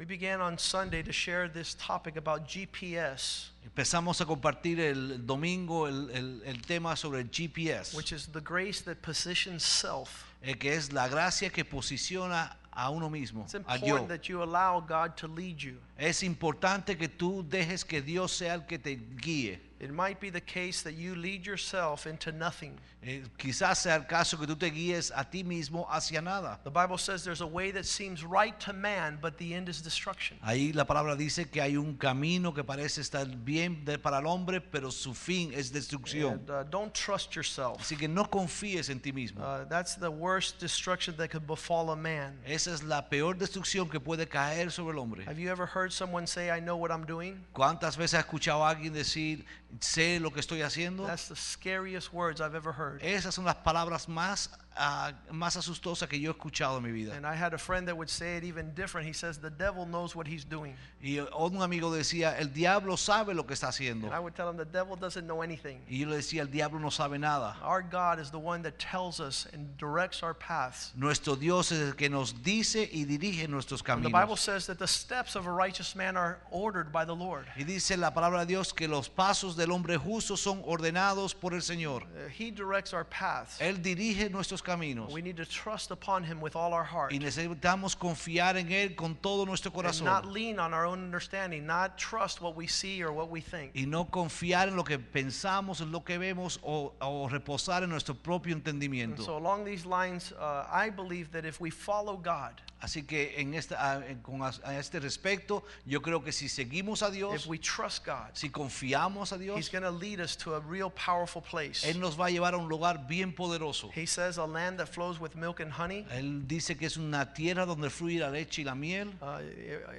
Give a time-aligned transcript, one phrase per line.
[0.00, 5.86] We began on Sunday to share this topic about GPS, Empezamos a compartir el domingo
[5.86, 10.24] el, el- el tema sobre el GPS, which is the grace that positions self.
[10.42, 13.88] eh, que es la gracia que posiciona a uno mismo, It's a yo.
[13.98, 15.76] important that you allow God to lead you.
[15.98, 19.60] Es importante que tú dejes que Dios sea el que te guíe.
[19.80, 22.78] It might be the case that you lead yourself into nothing.
[23.02, 26.58] Eh, quizás sea el caso que tú te guíes a ti mismo hacia nada.
[26.64, 29.80] The Bible says there's a way that seems right to man, but the end is
[29.80, 30.36] destruction.
[30.44, 34.26] Ahí la palabra dice que hay un camino que parece estar bien de- para el
[34.26, 36.40] hombre, pero su fin es destrucción.
[36.40, 37.80] And uh, don't trust yourself.
[37.80, 39.40] Así que no confíes en ti mismo.
[39.42, 42.38] Uh, that's the worst destruction that could befall a man.
[42.44, 45.24] Esa es la peor destrucción que puede caer sobre el hombre.
[45.26, 47.42] Have you ever heard someone say, I know what I'm doing?
[47.54, 49.46] ¿Cuántas veces has escuchado a alguien decir,
[49.80, 51.06] sé lo que estoy haciendo?
[51.06, 53.02] That's the scariest words I've ever heard.
[53.02, 57.14] Esas son las palabras más, ah, más asustosas que yo he escuchado en mi vida.
[57.14, 59.06] And I had a friend that would say it even different.
[59.06, 60.74] He says, The devil knows what he's doing.
[61.02, 64.06] Y un amigo decía, el diablo sabe lo que está haciendo.
[64.06, 65.80] And I would tell him, The devil doesn't know anything.
[65.88, 67.56] Y yo le decía, el diablo no sabe nada.
[67.62, 70.92] Our God is the one that tells us and directs our paths.
[70.96, 74.38] Nuestro Dios es el que nos dice y dirige nuestros And the Bible caminos.
[74.40, 77.46] says that the steps of a righteous man are ordered by the Lord.
[77.56, 81.54] Y dice la palabra de Dios que los pasos del hombre justo son ordenados por
[81.54, 82.02] el Señor.
[82.02, 83.58] Uh, he directs our paths.
[83.60, 85.12] Él dirige nuestros caminos.
[85.12, 88.94] We need to trust upon him with all our heart Y necesitamos confiar en Él
[88.96, 90.32] con todo nuestro and not corazón.
[90.32, 93.72] lean on our own understanding, not trust what we see or what we think.
[93.74, 97.90] Y no confiar en lo que pensamos, en lo que vemos o, o reposar en
[97.90, 99.22] nuestro propio And entendimiento.
[99.24, 103.52] so, along these lines, uh, I believe that if we follow God, Así que en
[103.54, 107.46] esta, a, en- con a este respecto, yo creo que si seguimos a if Dios,
[107.46, 110.90] we trust God, si confiamos a He's Dios, going to lead us to a real
[110.90, 111.84] powerful place.
[111.84, 113.90] Él nos va a llevar a un lugar bien poderoso.
[113.94, 116.06] He says, A land that flows with milk and honey.
[116.10, 119.12] Él dice que es una tierra donde fluye la leche y la miel.
[119.20, 119.40] Uh,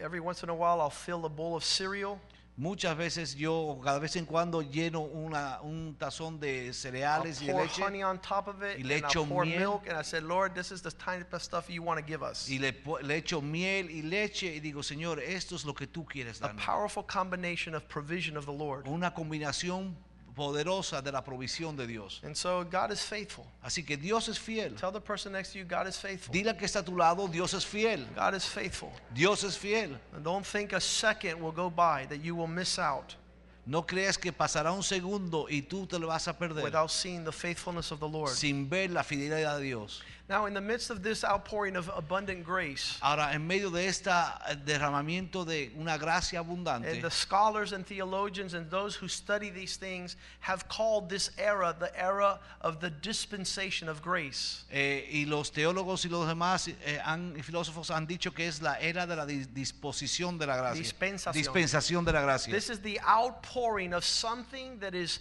[0.04, 2.20] every once in a while, I'll fill a bowl of cereal.
[2.58, 7.54] Muchas veces yo, cada vez en cuando, lleno una, un tazón de cereales y de
[7.54, 9.60] leche honey on top of it, y le and I'll echo pour miel.
[9.60, 9.88] milk.
[9.88, 12.50] And I said, Lord, this is the type of stuff you want to give us.
[12.50, 12.74] y le,
[13.16, 17.04] echo miel y leche y digo, Señor, esto es lo que tú quieres A powerful
[17.04, 18.88] combination of provision of the Lord.
[18.88, 19.96] Una combinación
[20.36, 22.22] poderosa de la provisión de Dios.
[22.24, 23.46] And so, God is faithful.
[23.64, 24.76] Así que Dios es fiel.
[24.76, 26.34] Tell the person next to you, God is faithful.
[26.34, 28.06] Dile que está a tu lado, Dios es fiel.
[28.16, 28.92] God is faithful.
[29.14, 29.98] Dios es fiel.
[30.14, 33.16] And don't think a second will go by that you will miss out
[33.72, 37.24] No creas que pasará un segundo y tú te lo vas a perder without seeing
[37.24, 38.30] the faithfulness of the Lord.
[38.30, 40.02] sin ver la fidelidad de Dios.
[40.30, 44.10] Now, in the midst of this outpouring of abundant grace, Ahora, en medio de este
[44.66, 49.76] derramamiento de una gracia and abundante, the scholars and theologians and those who study these
[49.78, 54.64] things have called this era the era of the dispensation of grace.
[54.72, 58.76] eh, y los teólogos y los demás eh, han- filósofos han dicho que es la
[58.80, 60.82] era de la dis- disposición de la gracia.
[60.82, 61.34] Dispensación.
[61.44, 62.54] Dispensación de la gracia.
[62.54, 63.61] This is the outpouring
[63.94, 65.20] of something that is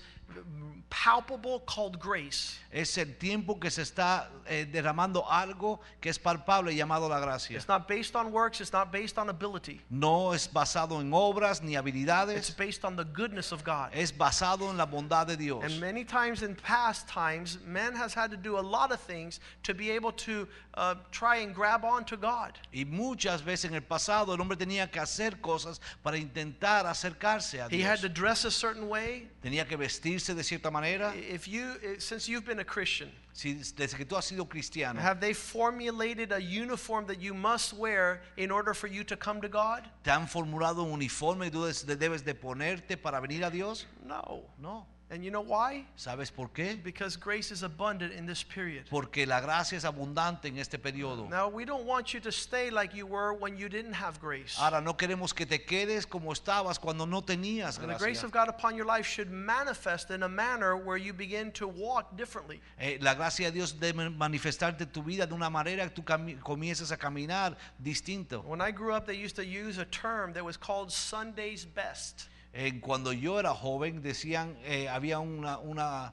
[0.91, 2.59] palpable called grace.
[2.73, 7.57] Es el tiempo que se está eh, derramando algo que es palpable llamado la gracia.
[7.57, 9.81] It's not based on works, it's not based on ability.
[9.91, 13.91] No es basado en obras ni It's habilidades, based on the goodness of God.
[13.93, 15.65] es basado en la bondad de Dios.
[15.65, 19.41] And many times in past times, man has had to do a lot of things
[19.65, 22.59] to be able to uh, try and grab onto God.
[22.73, 27.61] Y muchas veces en el pasado el hombre tenía que hacer cosas para intentar acercarse
[27.61, 28.03] a He had Dios.
[28.03, 29.29] to dress a certain way.
[29.43, 31.13] Tenía que vestirse de cierta manera.
[31.17, 35.01] If you, eh, since you've been a Christian, Si, desde que tú has sido cristiano,
[35.01, 39.41] have they formulated a uniform that you must wear in order for you to come
[39.41, 39.83] to God?
[40.03, 41.65] ¿te han formulado un uniforme y tú
[41.97, 43.87] debes de ponerte para venir a Dios?
[44.05, 44.43] No.
[44.59, 44.87] No.
[45.13, 45.87] And you know why?
[45.97, 46.81] ¿Sabes por qué?
[46.81, 48.85] Because grace is abundant in this period.
[48.89, 51.29] Porque la gracia es abundante en este periodo.
[51.29, 54.57] Now, we don't want you to stay like you were when you didn't have grace.
[54.61, 57.83] Ahora no queremos que te quedes como estabas cuando no tenías gracia.
[57.83, 61.13] And the grace of God upon your life should manifest in a manner where you
[61.13, 62.61] begin to walk differently.
[62.79, 66.05] Eh, la gracia de Dios debe manifestarte en tu vida de una manera que tú
[66.41, 68.45] comiences a caminar distinto.
[68.47, 72.29] When I grew up, they used to use a term that was called Sunday's best.
[72.53, 76.13] Eh, cuando yo era joven decían, eh, había una, una-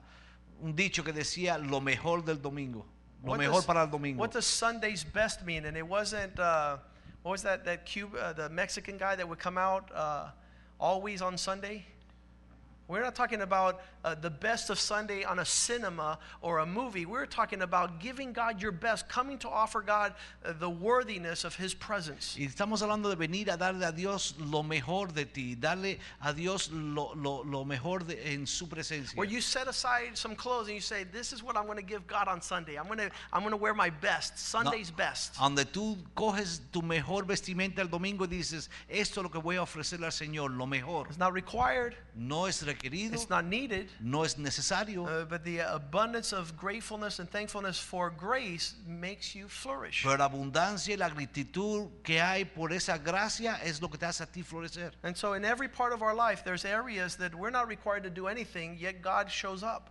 [0.61, 2.85] un dicho que decía lo mejor del domingo,
[3.23, 4.21] lo What mejor does- para el domingo.
[4.21, 5.65] What does Sunday's best mean?
[5.65, 6.77] And it wasn't, uh,
[7.23, 10.29] what was that, that Cuba, uh, the Mexican guy that would come out uh,
[10.79, 11.85] always on Sunday?
[12.87, 17.05] We're not talking about uh, the best of Sunday on a cinema or a movie.
[17.05, 20.13] We're talking about giving God your best, coming to offer God
[20.45, 22.37] uh, the worthiness of His presence.
[22.39, 26.31] Y estamos hablando de venir a darle a Dios lo mejor de ti, darle a
[26.33, 29.17] Dios lo, lo- lo mejor de- en su presencia.
[29.17, 31.83] Where you set aside some clothes and you say, "This is what I'm going to
[31.85, 32.77] give God on Sunday.
[32.77, 36.81] I'm going to I'm going to wear my best, Sunday's best." Donde tú coges tu
[36.81, 40.51] mejor vestimenta el domingo y dices, esto es lo que voy a ofrecerle al Señor,
[40.51, 41.07] lo mejor.
[41.07, 41.95] It's not required.
[42.15, 43.89] No es requerido, It's not needed.
[43.99, 49.47] no es necesario, Uh, but the abundance of gratefulness and thankfulness for grace makes you
[49.47, 50.03] flourish.
[50.03, 54.05] pero la abundancia y la gratitud que hay por esa gracia es lo que te
[54.05, 54.91] hace a ti florecer.
[55.03, 58.09] And so, in every part of our life, there's areas that we're not required to
[58.09, 59.89] do anything, yet God shows up.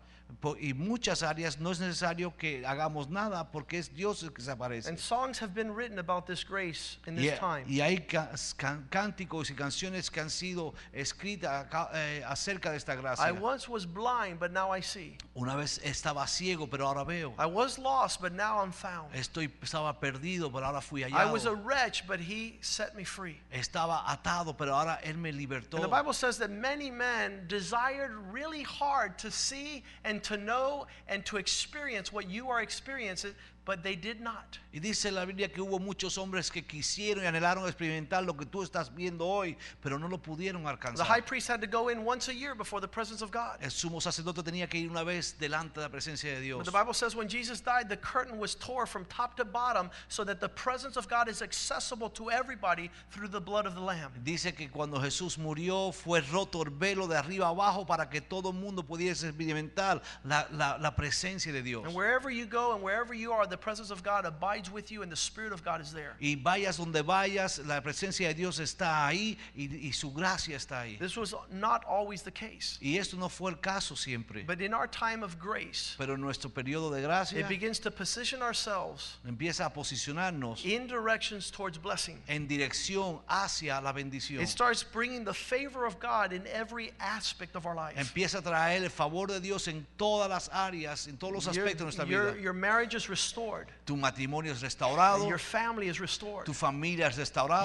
[0.61, 4.51] Y muchas áreas no es necesario que hagamos nada porque es Dios el que se
[4.51, 4.89] aparece.
[4.89, 7.65] And songs have been written about this grace in Y, this time.
[7.67, 12.97] y hay can- cánticos y canciones que han sido escritas eh, acerca de esta I
[12.97, 13.33] gracia.
[13.33, 15.17] once was blind, but now I see.
[15.35, 17.35] Una vez estaba ciego, pero ahora veo.
[17.39, 19.13] I was lost, but now I'm found.
[19.15, 21.33] Estoy, estaba perdido, pero ahora fui I hallado.
[21.33, 23.41] was a wretch, but He set me free.
[23.51, 25.77] Estaba atado, pero ahora Él me libertó.
[25.77, 30.87] And the Bible says that many men desired really hard to see and to know
[31.09, 33.35] and to experience what you are experiencing,
[33.67, 34.59] but they did not.
[34.73, 38.47] Y dice la Biblia que hubo muchos hombres que quisieron y anhelaron experimentar lo que
[38.47, 41.27] tú estás viendo hoy, pero no lo pudieron The high alcanzar.
[41.27, 43.59] priest had to go in once a year before the presence of God.
[43.61, 46.59] El sumo sacerdote tenía que ir una vez delante de la presencia de Dios.
[46.59, 49.91] But the Bible says when Jesus died, the curtain was tore from top to bottom
[50.09, 53.81] so that the presence of God is accessible to everybody through the blood of the
[53.81, 54.13] Lamb.
[54.25, 58.51] Dice que cuando Jesús murió fue roto el velo de arriba abajo para que todo
[58.51, 61.85] el mundo pudiese experimentar la, la- la presencia de Dios.
[61.85, 65.03] And wherever you go and wherever you are, the presence of God abides with you
[65.03, 66.15] and the Spirit of God is there.
[66.21, 70.81] Y vayas donde vayas, la presencia de Dios está ahí y, y su gracia está
[70.83, 70.99] ahí.
[70.99, 72.79] This was not always the case.
[72.81, 74.45] Y esto no fue el caso siempre.
[74.47, 77.91] But in our time of grace, Pero en nuestro periodo de gracia it begins to
[77.91, 82.21] position ourselves empieza a posicionarnos in directions towards blessing.
[82.29, 84.41] en dirección hacia la bendición.
[84.43, 87.97] It starts bringing the favor of God in every aspect of our life.
[87.97, 91.65] Empieza a traer el favor de Dios en todas las áreas, en todos los Your,
[91.67, 92.43] aspectos de nuestra your- vida.
[92.43, 93.46] your marriage is restored.
[93.85, 96.45] Tu matrimonio es restaurado, Your family is restored.
[96.45, 97.17] tu familia es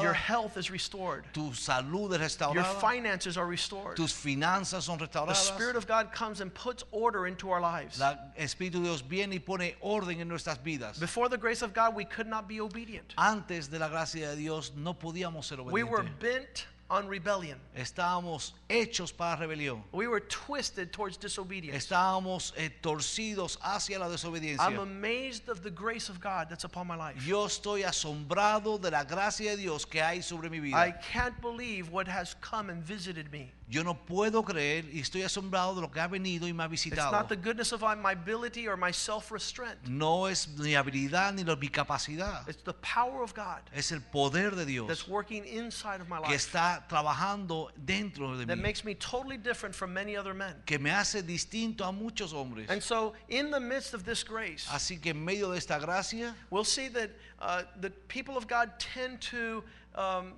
[0.02, 1.24] Your health is restored.
[1.34, 3.96] tu salud es Your finances are restored.
[3.96, 5.34] tus finanzas son The.
[5.34, 8.00] Spirit of God comes and puts order into our lives.
[8.00, 11.00] La Espíritu de Dios viene y pone orden en nuestras vidas.
[11.00, 13.14] Before the grace of God, we could not be obedient.
[13.18, 17.58] Antes de la gracia de Dios no podíamos ser We were bent on rebellion.
[17.76, 19.82] Estábamos hechos para rebelión.
[19.94, 21.88] We were twisted towards disobedience.
[21.88, 24.12] Estábamos eh, torcidos hacia la
[24.60, 27.26] I'm amazed of the grace of God that's upon my life.
[27.26, 31.90] Yo estoy asombrado de la gracia de Dios que hay sobre mi I can't believe
[31.92, 33.52] what has come and visited me.
[33.72, 36.66] Yo no puedo creer y estoy asombrado de lo que ha venido y me ha
[36.66, 37.14] It's visitado.
[37.14, 41.46] not the goodness of my ability or my self restraint, No es mi habilidad ni
[41.46, 42.46] mi capacidad.
[42.50, 46.18] it's the power of God Es el poder de that's Dios working inside of my
[46.18, 48.62] que life está trabajando dentro de that mí.
[48.62, 50.54] makes me totally different from many other men.
[50.66, 52.70] Que me hace distinto a muchos hombres.
[52.70, 56.36] And so, in the midst of this grace, Así que en medio de esta gracia
[56.50, 57.10] we'll see that
[57.40, 59.64] uh, the people of God tend to
[59.96, 60.34] um,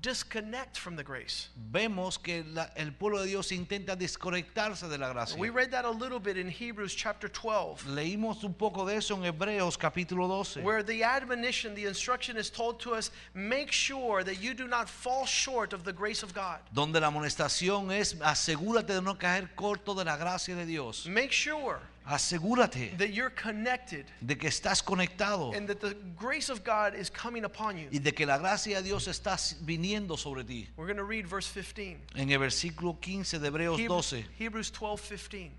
[0.00, 1.48] disconnect from the grace.
[1.72, 5.38] vemos que la- el pueblo de Dios intenta desconectarse de la gracia.
[5.38, 9.16] We read that a little bit in Hebrews chapter 12, Leímos un poco de eso
[9.16, 10.62] en Hebreos capítulo 12.
[10.62, 14.88] where the admonition, the instruction is told to us make sure that you do not
[14.88, 16.60] fall short of the grace of God.
[16.72, 21.06] donde la amonestación es asegúrate de no caer corto de la gracia de Dios.
[21.06, 26.62] Make sure Asegúrate that you're connected de que estás conectado and that the grace of
[26.62, 27.88] God is coming upon you.
[27.90, 30.68] y de que la gracia de Dios está viniendo sobre ti.
[30.76, 31.98] We're going to read verse 15.
[32.14, 35.52] En el versículo 15 de Hebreos Heb- 12 Hebrews 12, 15.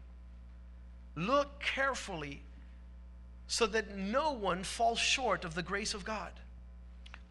[1.16, 2.42] Look carefully
[3.48, 6.32] so that no one falls short of the grace of God.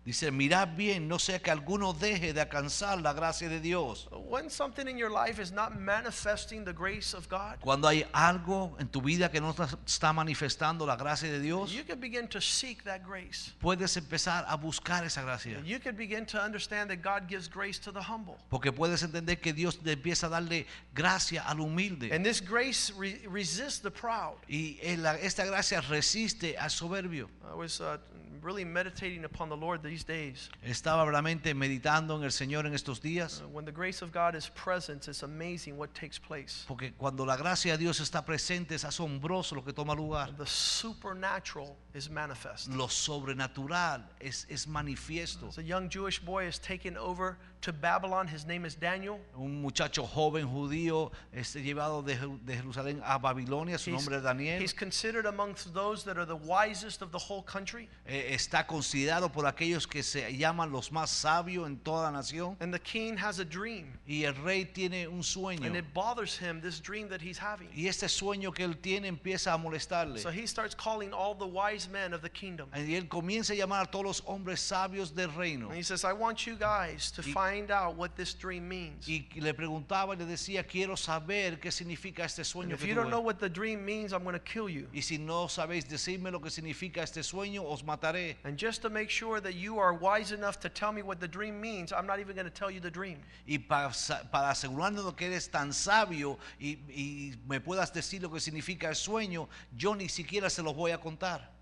[0.07, 4.09] Dice, mirad bien, no sea que alguno deje de alcanzar la gracia de Dios.
[4.13, 8.77] When something in your life is not manifesting the grace of God, Cuando hay algo
[8.79, 12.41] en tu vida que no está- manifestando la gracia de Dios, you can begin to
[12.41, 13.53] seek that grace.
[13.61, 15.61] puedes empezar a buscar esa gracia.
[15.65, 18.37] You can begin to understand that God gives grace to the humble.
[18.49, 22.13] Porque puedes entender que Dios empieza a darle gracia al humilde.
[22.15, 24.37] And this grace re- resists the proud.
[24.49, 27.29] Y la- esta gracia resiste al soberbio.
[27.51, 27.99] I was uh,
[28.43, 30.51] really meditating upon the Lord these days.
[30.63, 33.43] Estaba realmente meditando en el Señor en estos días.
[33.43, 36.65] Uh, when the grace of God is present, it's amazing what takes place.
[36.67, 40.31] Porque cuando la gracia de Dios está presente es asombroso lo que toma lugar.
[40.37, 42.69] The supernatural is manifest.
[42.69, 45.53] lo sobrenatural es, es manifiesto.
[45.53, 48.29] So a young Jewish boy is taken over to Babylon.
[48.29, 49.19] His name is Daniel.
[49.37, 54.23] Un muchacho joven judío es llevado de, de Jerusalén a Babilonia, su He's, nombre es
[54.23, 54.61] Daniel.
[54.61, 57.89] he's considered amongst those that are the wisest of the whole country.
[58.07, 62.57] Eh, está considerado por aquellos que se llaman los más sabios en toda la nación.
[62.61, 63.99] And the king has a dream.
[64.07, 65.65] Y el rey tiene un sueño.
[65.65, 67.69] And it bothers him, this dream that he's having.
[67.75, 70.19] Y este sueño que él tiene empieza a molestarle.
[70.19, 72.69] So he starts calling all the wise men of the kingdom.
[72.75, 75.69] Y él comienza a llamar a todos los hombres sabios del reino.
[75.69, 79.07] And he says, I want you guys to Y- find out what this dream means.
[79.09, 82.95] Y le preguntaba y le decía, quiero saber qué significa este And sueño if you
[82.95, 84.89] don't know what the dream means, I'm going to kill you.
[84.93, 88.37] Y si no sabéis decirme lo que significa este sueño, os mataré.
[88.45, 91.29] And just to make sure that you are wise enough to tell me what the
[91.29, 93.19] dream means, I'm not even going to tell you the dream.
[93.47, 93.91] Y para,
[94.31, 98.95] para asegurarnos que eres tan sabio y, y me puedas decir lo que significa el
[98.97, 101.56] sueño, yo ni siquiera se los voy a contar.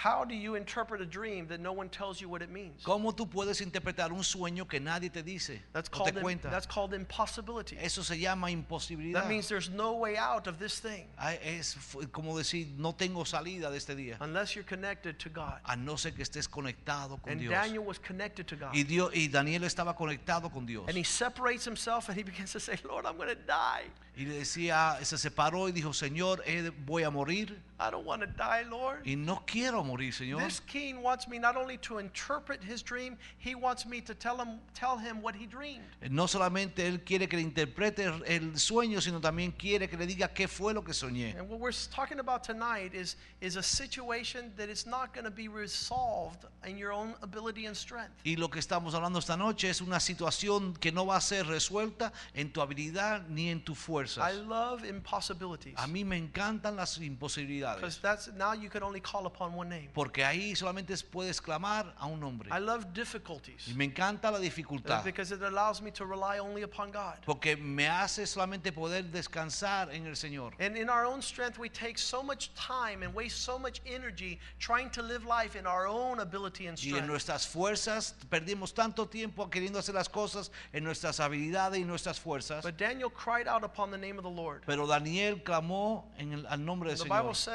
[0.00, 2.84] How do you interpret a dream that no one tells you what it means?
[2.84, 6.48] ¿Cómo tú puedes interpretar un sueño que nadie te dice That's te called im- cuenta?
[6.52, 7.76] that's called impossibility.
[7.80, 9.22] Eso se llama imposibilidad.
[9.22, 11.74] That means there's no way out of this thing Ah, Es
[12.12, 15.58] como decir, no tengo salida de este día, unless you're connected to God.
[15.64, 17.50] a no ser que estés conectado con And Dios.
[17.52, 18.72] Daniel was connected to God.
[18.76, 20.84] Y, Dios, y Daniel estaba conectado con Dios.
[20.86, 23.86] And he separates himself and he begins to say, Lord, I'm going to die.
[24.16, 27.58] Y le decía, se separó y dijo, Señor, eh, voy a morir.
[27.80, 29.06] I don't want to die, Lord.
[29.06, 30.40] Y no quiero morir, Señor.
[30.42, 34.36] This king wants me not only to interpret his dream, he wants me to tell
[34.36, 35.84] him tell him what he dreamed.
[36.10, 40.28] No solamente Él quiere que le interprete el- sueño, sino también quiere que le diga
[40.34, 41.36] qué fue lo que soñé.
[41.38, 45.30] And what we're talking about tonight is is a situation that is not going to
[45.30, 48.10] be resolved in your own ability and strength.
[48.24, 51.46] Y lo que estamos hablando esta noche es una situación que no va a ser
[51.46, 54.34] resuelta en tu habilidad ni en tus I fuerzas.
[54.48, 55.74] love impossibilities.
[55.78, 57.67] A mí me encantan las imposibilidades.
[57.76, 59.88] Because that's now you can only call upon one name.
[59.94, 62.48] Porque ahí solamente puedes clamar a un nombre.
[62.50, 65.04] I love difficulties Y me encanta la dificultad.
[65.04, 67.18] because it allows me to rely only upon God.
[67.24, 70.52] Porque me hace solamente poder descansar en el Señor.
[70.58, 74.38] And in our own strength, we take so much time and waste so much energy
[74.58, 77.06] trying to live life in our own ability and Y en strength.
[77.08, 82.62] nuestras fuerzas perdimos tanto tiempo queriendo hacer las cosas en nuestras habilidades y nuestras fuerzas.
[82.62, 84.62] But Daniel cried out upon the name of the Lord.
[84.66, 87.08] Pero Daniel clamó en el, al nombre del Señor.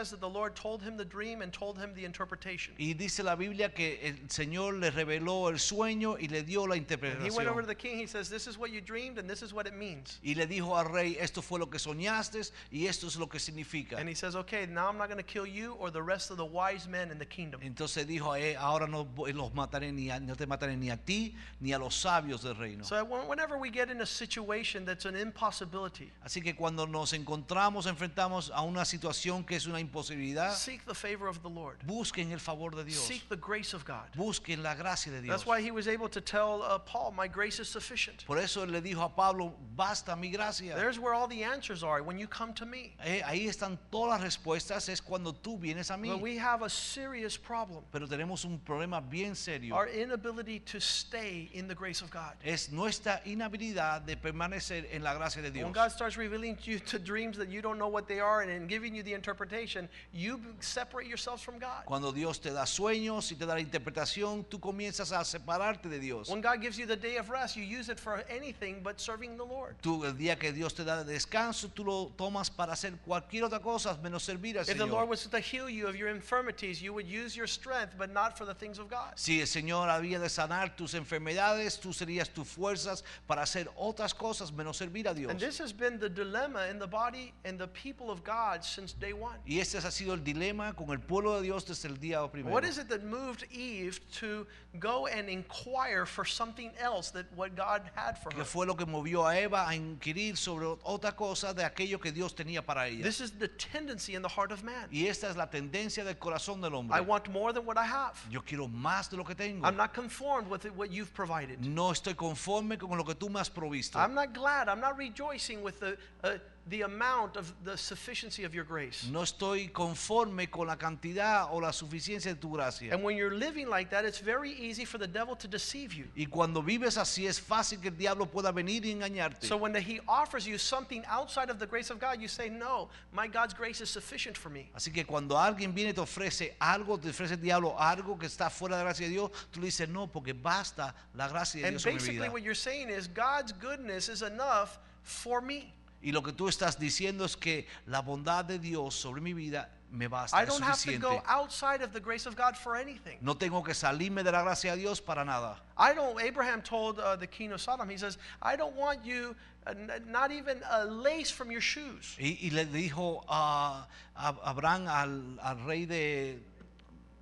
[0.04, 2.74] Says that the Lord told him the dream and told him the interpretation.
[2.78, 6.76] Y dice la Biblia que el Señor le reveló el sueño y le dio la
[6.76, 7.68] And he went over to interpretación.
[7.68, 7.98] the king.
[8.00, 10.46] He says, "This is what you dreamed, and this is what it means." Y le
[10.46, 13.98] dijo al rey, esto fue lo que soñaste y esto es lo que significa.
[13.98, 16.36] And he says, "Okay, now I'm not going to kill you or the rest of
[16.38, 20.20] the wise men in the kingdom." Entonces dijo, "Eh, ahora no los mataré ni a,
[20.20, 22.84] no te mataré ni a ti ni a los sabios del reino.
[22.84, 27.14] So when- whenever we get in a situation that's an impossibility, Así que cuando nos
[27.14, 31.78] encontramos, enfrentamos a una situación que es una imposibilidad, seek the favor of the Lord.
[31.86, 33.00] busquen el favor de Dios.
[33.00, 34.06] Seek the grace of God.
[34.18, 35.32] Busquen la gracia de Dios.
[35.32, 38.66] That's why he was able to tell uh, Paul, "My grace is sufficient." Por eso
[38.66, 40.76] le dijo a Pablo, basta mi gracia.
[40.76, 42.96] There's where all the answers are when you come to me.
[43.04, 46.10] Eh, ahí están todas las respuestas, es cuando tú vienes a mí.
[46.10, 47.84] But we have a serious problem.
[47.92, 49.76] Pero tenemos un problema bien serio.
[49.76, 52.34] Our inability to stay in the grace of God.
[52.44, 55.64] Es nuestra inhabilidad de permanecer en la gracia de Dios.
[55.64, 58.42] When God starts revealing to you to dreams that you don't know what they are
[58.42, 61.86] and, and giving you the interpretation, you separate yourselves from God.
[61.86, 66.00] Cuando Dios te da sueños y te da la interpretación, tú comienzas a separarte de
[66.00, 66.30] Dios.
[66.30, 69.38] When God gives you the day of rest, you use it for anything but serving
[69.38, 69.76] the Lord.
[69.82, 73.44] Tú, el día que Dios te da de descanso, tú lo tomas para hacer cualquier
[73.44, 75.10] otra cosa menos servir al If the Lord Señor.
[75.10, 78.46] was to heal you of your infirmities, you would use your strength, but not for
[78.46, 79.14] the things of God.
[79.16, 84.14] Si el Señor había de sanar tus enfermedades, tú serías tus fuerzas para hacer otras
[84.14, 85.32] cosas menos servir a Dios.
[85.32, 88.94] And this has been the dilemma in the body and the people of God since
[88.94, 89.40] day one.
[89.46, 92.54] Y este ha sido el dilema con el pueblo de Dios desde el día primero.
[92.54, 94.46] What is it that moved Eve to
[94.80, 98.38] go and inquire for something else that what God had for her?
[98.38, 102.12] que fue lo que movió a Eva a inquirir sobre otra cosa de aquello que
[102.12, 103.04] Dios tenía para ella.
[103.04, 104.88] This is the tendency in the heart of man.
[104.92, 107.02] Y esta es la tendencia del corazón del I hombre.
[107.02, 108.18] want more than what I have.
[108.30, 109.66] Yo quiero más de lo que tengo.
[109.66, 111.60] I'm not conformed with it, what you've provided.
[111.60, 114.00] No estoy conforme con lo que tú me has provisto.
[114.00, 114.70] I'm not glad.
[114.70, 119.08] I'm not rejoicing with the, uh, the amount of the sufficiency of your grace.
[119.12, 122.94] No estoy conforme con la cantidad o la suficiencia de tu gracia.
[122.94, 126.06] And when you're living like that, it's very easy for the devil to deceive you.
[126.16, 129.46] Y cuando vives así es fácil que el diablo pueda venir y engañarte.
[129.46, 132.50] So when the, he offers you something outside of the grace of God, you say,
[132.50, 134.70] No, my God's grace is sufficient for me.
[134.74, 138.28] Así que cuando alguien viene y te ofrece algo, te ofrece el diablo algo que
[138.28, 141.62] está fuera de la gracia de Dios, tú le dices no, porque basta la gracia
[141.62, 145.42] de And Dios en mi basically, what you're saying is, God's goodness is enough for
[145.42, 145.74] me.
[146.04, 149.70] Y lo que tú estás diciendo es que la bondad de Dios sobre mi vida
[149.90, 151.02] me basta, I es don't have to suficiente.
[151.02, 153.18] go outside of the grace of God for anything.
[153.22, 155.62] No tengo que salirme de la gracia de Dios para nada.
[155.78, 156.20] I don't.
[156.20, 160.04] Abraham told uh, the king of Sodom, he says, "I don't want you, uh, n-
[160.10, 165.40] not even a lace from your shoes." Y, y le dijo a, a Abraham al,
[165.42, 166.40] al rey de,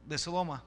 [0.07, 0.63] de Sodoma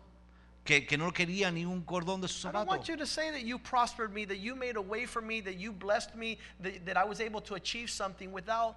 [0.64, 3.30] que, que no quería ni un cordón de su I don't want you to say
[3.30, 6.38] that you prospered me, that you made a way for me, that you blessed me,
[6.60, 8.76] that, that I was able to achieve something without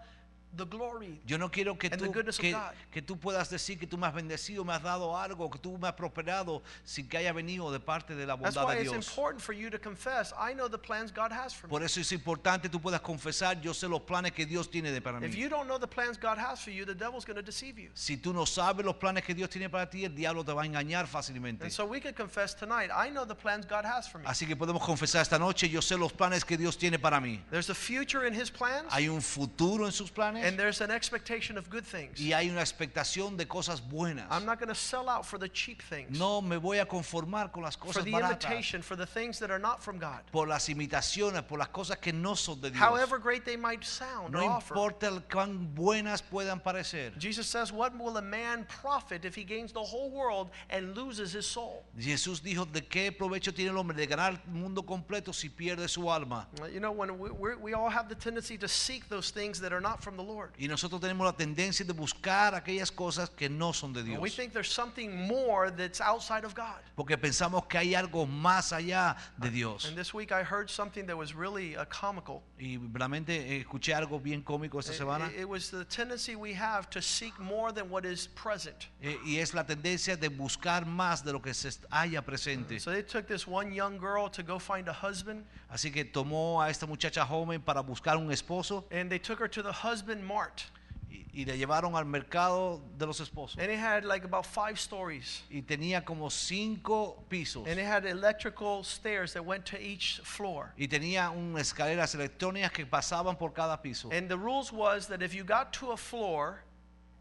[0.55, 1.19] the glory.
[1.25, 2.73] Yo no quiero que and the tú, goodness of que, God.
[2.91, 5.77] que tú puedas decir que tú me has bendecido, me has dado algo, que tú
[5.77, 8.81] me has prosperado sin que haya venido de parte de la That's bondad why de
[8.81, 9.07] it's Dios.
[9.07, 10.33] important for you to confess.
[10.37, 11.71] I know the plans God has for me.
[11.71, 15.01] Por eso es importante tú puedas confesar, yo sé los planes que Dios tiene de
[15.01, 15.27] para mí.
[15.27, 17.77] If you don't know the plans God has for you, the devil's going to deceive
[17.77, 17.89] you.
[17.93, 20.63] Si tú no sabes los planes que Dios tiene para ti, el diablo te va
[20.63, 21.63] a engañar fácilmente.
[21.63, 22.89] And so we can confess tonight.
[22.91, 24.25] I know the plans God has for me.
[24.27, 27.41] Así que podemos confesar esta noche, yo sé los planes que Dios tiene para mí.
[27.51, 30.91] There's a future in His plans, Hay un futuro en sus planes and there's an
[30.91, 32.19] expectation of good things.
[32.19, 34.25] y hay una expectación de cosas buenas.
[34.29, 37.51] I'm not going to sell out for the cheap things, No me voy a conformar
[37.51, 40.21] con las for cosas the baratas, imitation, for the things that are not from God.
[40.31, 42.79] por las imitaciones, por las cosas que no son de Dios.
[42.79, 44.73] However great they might sound or No offer.
[44.75, 47.13] importa el cuán buenas puedan parecer.
[47.17, 51.31] Jesus says, What will a man profit if he gains the whole world and loses
[51.33, 51.83] his soul?
[51.97, 55.87] Jesús dijo, ¿de qué provecho tiene el hombre de ganar el mundo completo si pierde
[55.89, 56.47] su alma?
[56.71, 59.81] You know, when we, we all have the tendency to seek those things that are
[59.81, 60.51] not from the Lord.
[60.57, 64.21] Y nosotros tenemos la tendencia de buscar aquellas cosas que no son de And Dios.
[64.21, 66.81] we think there's something more that's outside of God.
[66.95, 69.85] Porque pensamos que hay algo más allá de Dios.
[69.85, 72.43] And this week I heard something that was really uh, comical.
[72.59, 75.27] Y realmente eh, escuché algo bien cómico esta It, semana.
[75.27, 78.87] it- it was the tendency we have to seek more than what is present.
[79.01, 82.79] eh, y es la tendencia de buscar más de lo que se haya presente.
[82.79, 86.61] So they took this one young girl to go find a husband, Así que tomó
[86.61, 90.16] a esta muchacha joven para buscar un esposo and they took her to the husband
[90.23, 90.63] mart.
[91.09, 93.57] y, y le llevaron al mercado de los esposos.
[93.57, 95.43] And it had like about five stories.
[95.49, 97.67] Y tenía como cinco pisos.
[97.67, 100.73] And it had electrical stairs that went to each floor.
[100.77, 104.09] Y tenía unas escaleras electrónicas que pasaban por cada piso.
[104.11, 106.63] And the rules was that if you got to a floor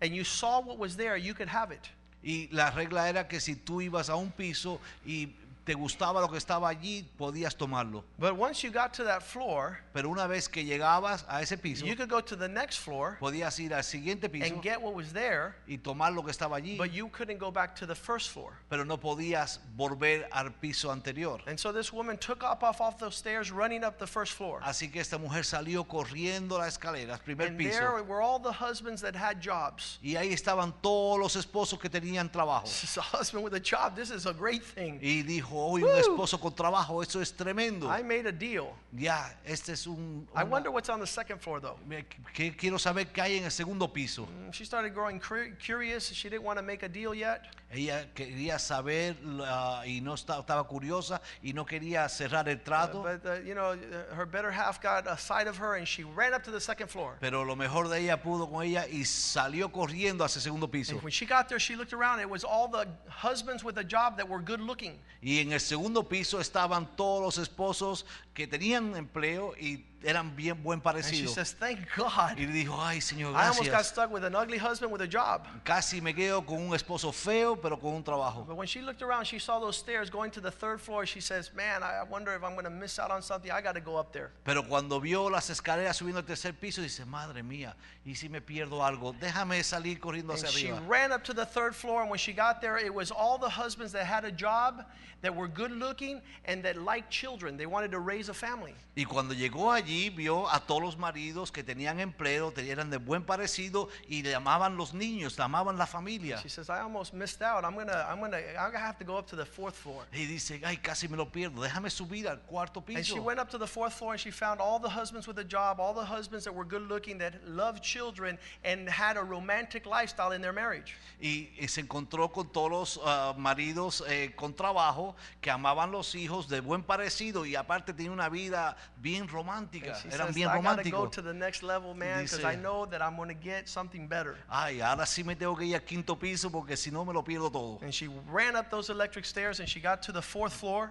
[0.01, 1.89] and you saw what was there, you could have it.
[2.23, 5.29] Y la regla era que si tú ibas a un piso y
[5.67, 8.05] te gustaba lo que estaba allí, podías tomarlo.
[8.19, 11.85] But once you got to that floor, Pero una vez que llegabas a ese piso,
[11.85, 14.95] you could go to the next floor podías ir al siguiente piso and get what
[14.95, 17.97] was there, y tomar lo que estaba allí, but you couldn't go back to the
[17.97, 18.53] first floor.
[18.71, 21.41] pero no podías volver al piso anterior.
[21.49, 24.61] And so this woman took up off off those stairs, running up the first floor.
[24.63, 27.81] Así que esta mujer salió corriendo las escaleras, primer And piso.
[27.81, 29.99] there were all the husbands that had jobs.
[30.01, 32.67] Y ahí estaban todos los esposos que tenían trabajo.
[32.77, 33.97] This is a husband with a job.
[33.97, 35.01] This is a great thing.
[35.03, 35.97] Y dijo, hoy un Woo.
[35.99, 37.87] esposo con trabajo, eso es tremendo.
[37.87, 38.69] I made a deal.
[38.93, 40.27] Ya, este es un...
[40.35, 41.79] I una- wonder what's on the second floor, though.
[41.87, 44.27] Me- que quiero saber qué hay en el segundo piso.
[44.27, 46.11] Mm, She started growing cur- curious.
[46.13, 47.43] She didn't want to make a deal yet.
[47.69, 53.03] Ella quería saber la- y no esta- estaba curiosa y no quería cerrar el trato.
[53.03, 56.05] But, uh, you know, uh, her better half got a sight of her and she
[56.05, 57.17] ran up to the second floor.
[57.21, 60.93] Pero lo mejor de ella pudo con ella y salió corriendo hacia el segundo piso.
[60.93, 62.21] And when she got there, she looked around.
[62.21, 65.01] It was all the husbands with a job that were good looking.
[65.21, 70.63] Y en el segundo piso estaban todos los esposos que tenían empleo y eran bien
[70.63, 72.39] buen And she says, Thank God.
[72.39, 73.89] Y dijo, ay Señor, I almost got gracias.
[73.89, 75.47] stuck with an ugly husband with a job.
[75.65, 78.47] Casi me quedo con un esposo feo, pero con un trabajo.
[78.47, 81.07] But when she looked around, she saw those stairs going to the third floor.
[81.07, 83.51] She says, Man, I I wonder if I'm going to miss out on something.
[83.51, 84.31] I got to go up there.
[84.45, 88.41] Pero cuando vio las escaleras subiendo al tercer piso, dice, madre mía, ¿y si me
[88.41, 89.15] pierdo algo?
[89.19, 90.83] Déjame salir corriendo And hacia she arriba.
[90.87, 93.49] ran up to the third floor, and when she got there, it was all the
[93.49, 94.85] husbands that had a job,
[95.23, 97.57] that were good looking, and that liked children.
[97.57, 98.75] They wanted to raise a family.
[98.97, 103.25] Y cuando llegó allí, vio a todos los maridos que tenían empleo, eran de buen
[103.25, 106.39] parecido y le amaban los niños, le amaban la familia.
[106.43, 107.65] She says, I almost missed out.
[107.65, 110.05] I'm gonna, I'm gonna, I'm gonna have to go up to the fourth floor.
[110.13, 113.23] Y dice, ay, casi me lo pierdo, déjame subir al cuarto And she piso.
[113.23, 115.79] went up to the fourth floor and she found all the husbands with a job,
[115.81, 120.33] all the husbands that were good looking, that loved children, and had a romantic lifestyle
[120.33, 120.97] in their marriage.
[121.21, 126.15] Y, y se encontró con todos los ah, maridos eh, con trabajo que amaban los
[126.15, 130.35] hijos de buen parecido y aparte tenían una vida bien And romántica, she eran says,
[130.35, 131.13] bien I gotta go románticos.
[131.13, 134.37] to the next level, man, because Dice- I know that I'm gonna get something better.
[134.51, 137.23] Ay, ahora sí me tengo que ir al quinto piso porque si no me lo
[137.23, 137.79] pierdo todo.
[137.83, 140.91] And she ran up those electric stairs and she got to the fourth floor,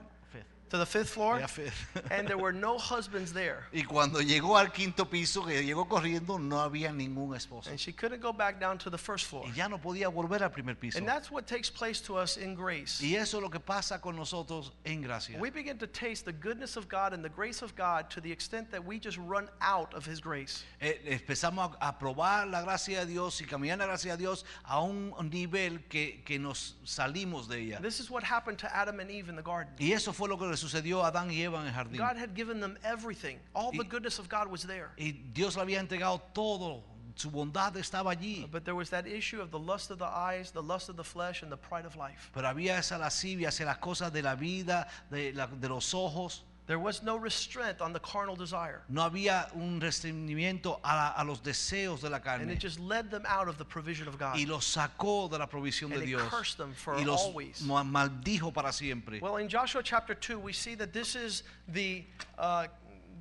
[0.76, 1.72] to the fifth floor, Ella fe-
[2.12, 3.64] and there were no husbands there.
[3.74, 7.70] y cuando llegó al quinto piso, que llegó corriendo, no había ningún esposo.
[7.70, 9.46] And she couldn't go back down to the first floor.
[9.46, 10.98] Y ya no podía volver al primer piso.
[10.98, 13.02] And that's what takes place to us in grace.
[13.02, 15.40] Y eso es lo que pasa con nosotros en gracia.
[15.40, 18.32] We begin to taste the goodness of God and the grace of God to the
[18.32, 20.64] extent that we just run out of His grace.
[20.82, 24.82] Eh, empezamos a, probar la gracia de Dios y caminar la gracia de Dios a
[24.82, 27.80] un nivel que, que nos salimos de ella.
[27.82, 29.74] This is what happened to Adam and Eve in the garden.
[29.80, 31.98] Y eso fue lo que sucedió a Adán y Eva en el jardín.
[31.98, 33.38] God had given them everything.
[33.54, 34.90] All the goodness of God was there.
[34.98, 36.84] Y Dios le había entregado todo.
[37.18, 38.46] Su bondad estaba allí.
[38.52, 41.04] But there was that issue of the lust of the eyes, the lust of the
[41.04, 42.30] flesh, and the pride of life.
[42.34, 46.44] Pero había esa lascivia hacia las cosas de la vida, de, la- de los ojos.
[46.68, 48.82] There was no restraint on the carnal desire.
[48.90, 52.42] No había un restringimiento a, la- a los deseos de la carne.
[52.42, 54.36] And it just led them out of the provision of God.
[54.38, 56.24] Y los sacó de la provisión And de it Dios.
[56.30, 57.62] cursed them for Y los always.
[57.62, 59.20] maldijo para siempre.
[59.22, 62.04] Well, in Joshua chapter 2, we see that this is the,
[62.40, 62.66] uh,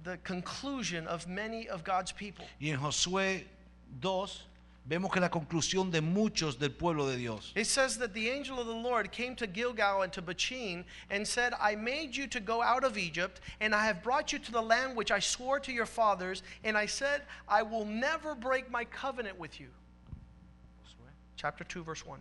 [0.04, 2.46] the conclusion of many of God's people.
[2.60, 3.44] Y en Josué
[4.00, 4.26] 2
[4.86, 7.52] vemos que la conclusión de muchos del pueblo de Dios.
[7.54, 11.26] It says that the angel of the Lord came to Gilgal and to Bochim and
[11.26, 14.52] said, I made you to go out of Egypt, and I have brought you to
[14.52, 18.70] the land which I swore to your fathers, and I said, I will never break
[18.70, 19.68] my covenant with you.
[21.36, 22.20] Chapter 2, verse 1.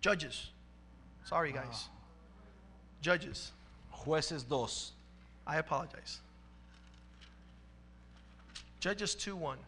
[0.00, 0.50] Judges.
[1.24, 1.62] Sorry, ah.
[1.62, 1.88] guys.
[3.02, 3.52] Judges.
[4.04, 4.92] Jueces 2.
[5.46, 6.20] I apologize.
[8.80, 9.58] Judges 2 1.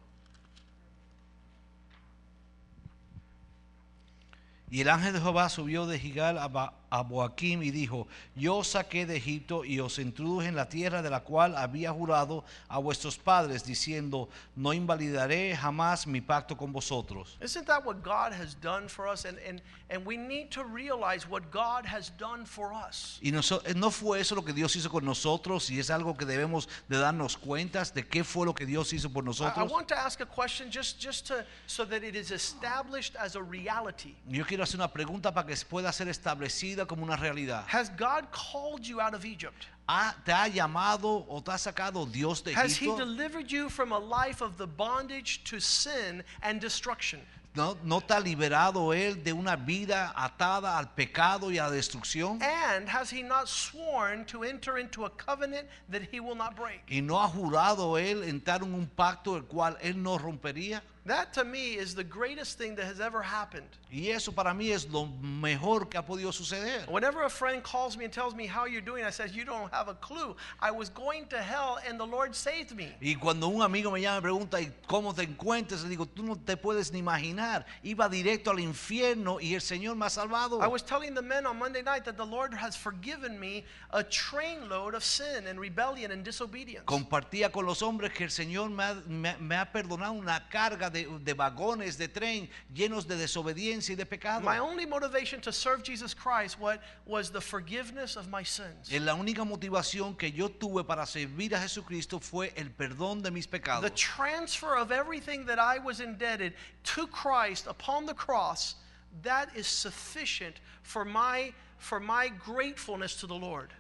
[4.71, 8.57] Y el ángel de Jehová subió de Gigal a, Ba- a Boaquim y dijo, yo
[8.57, 12.45] os saqué de Egipto y os introduje en la tierra de la cual había jurado
[12.69, 17.39] a vuestros padres, diciendo, no invalidaré jamás mi pacto con vosotros.
[17.41, 19.25] Isn't that what God has done for us?
[19.25, 23.19] And, and, and we need to realize what God has done for us.
[23.23, 26.27] Y eh, no fue eso lo que Dios hizo con nosotros y es algo que
[26.27, 29.71] debemos de darnos cuentas de qué fue lo que Dios hizo por I, I nosotros.
[29.71, 33.43] want to ask a question just, just to, so that it is established as a
[33.43, 34.17] reality.
[34.27, 37.65] Yo quiero hacer una pregunta para que pueda ser establecida como una realidad.
[37.69, 39.67] Has God called you out of Egypt?
[39.89, 42.97] ¿Ha- ¿Te ha llamado o te ha sacado Dios de Has He Egipto?
[42.99, 47.21] delivered you from a life of the bondage to sin and destruction?
[47.53, 51.71] ¿No, ¿No te ha liberado Él de una vida atada al pecado y a la
[51.73, 52.41] destrucción?
[52.41, 56.83] And has He not sworn to enter into a covenant that He will not break?
[56.89, 60.81] ¿Y no ha jurado Él entrar en un pacto el cual Él no rompería?
[61.07, 63.67] That to me is the greatest thing that has ever happened.
[63.91, 66.87] Y eso para mí es lo mejor que ha podido suceder.
[66.89, 69.73] Whenever a friend calls me and tells me how you're doing, I said, You don't
[69.73, 70.37] have a clue.
[70.61, 72.95] I was going to hell and the Lord saved me.
[73.01, 75.83] Y cuando un amigo me llama y pregunta ¿y cómo te encuentras?
[75.85, 77.65] Le digo, tú no te puedes ni imaginar.
[77.83, 80.61] Iba directo al infierno y el Señor me ha salvado.
[80.63, 84.03] I was telling the men on Monday night that the Lord has forgiven me a
[84.05, 86.85] trainload of sin and rebellion and disobedience.
[86.85, 90.90] Compartía con los hombres que el Señor me ha, me- me ha perdonado una carga
[90.91, 94.43] de, de vagones de tren llenos de desobediencia y de pecado.
[94.43, 98.91] My only motivation to serve Jesus Christ what, was the forgiveness of my sins.
[98.93, 103.31] Eh, La única motivación que yo tuve para servir a Jesucristo fue el perdón de
[103.31, 103.83] mis pecados.
[103.83, 106.55] The transfer of everything that I was indebted
[106.95, 108.77] to Christ upon the cross,
[109.23, 113.71] that is sufficient for my for my gratefulness to the Lord.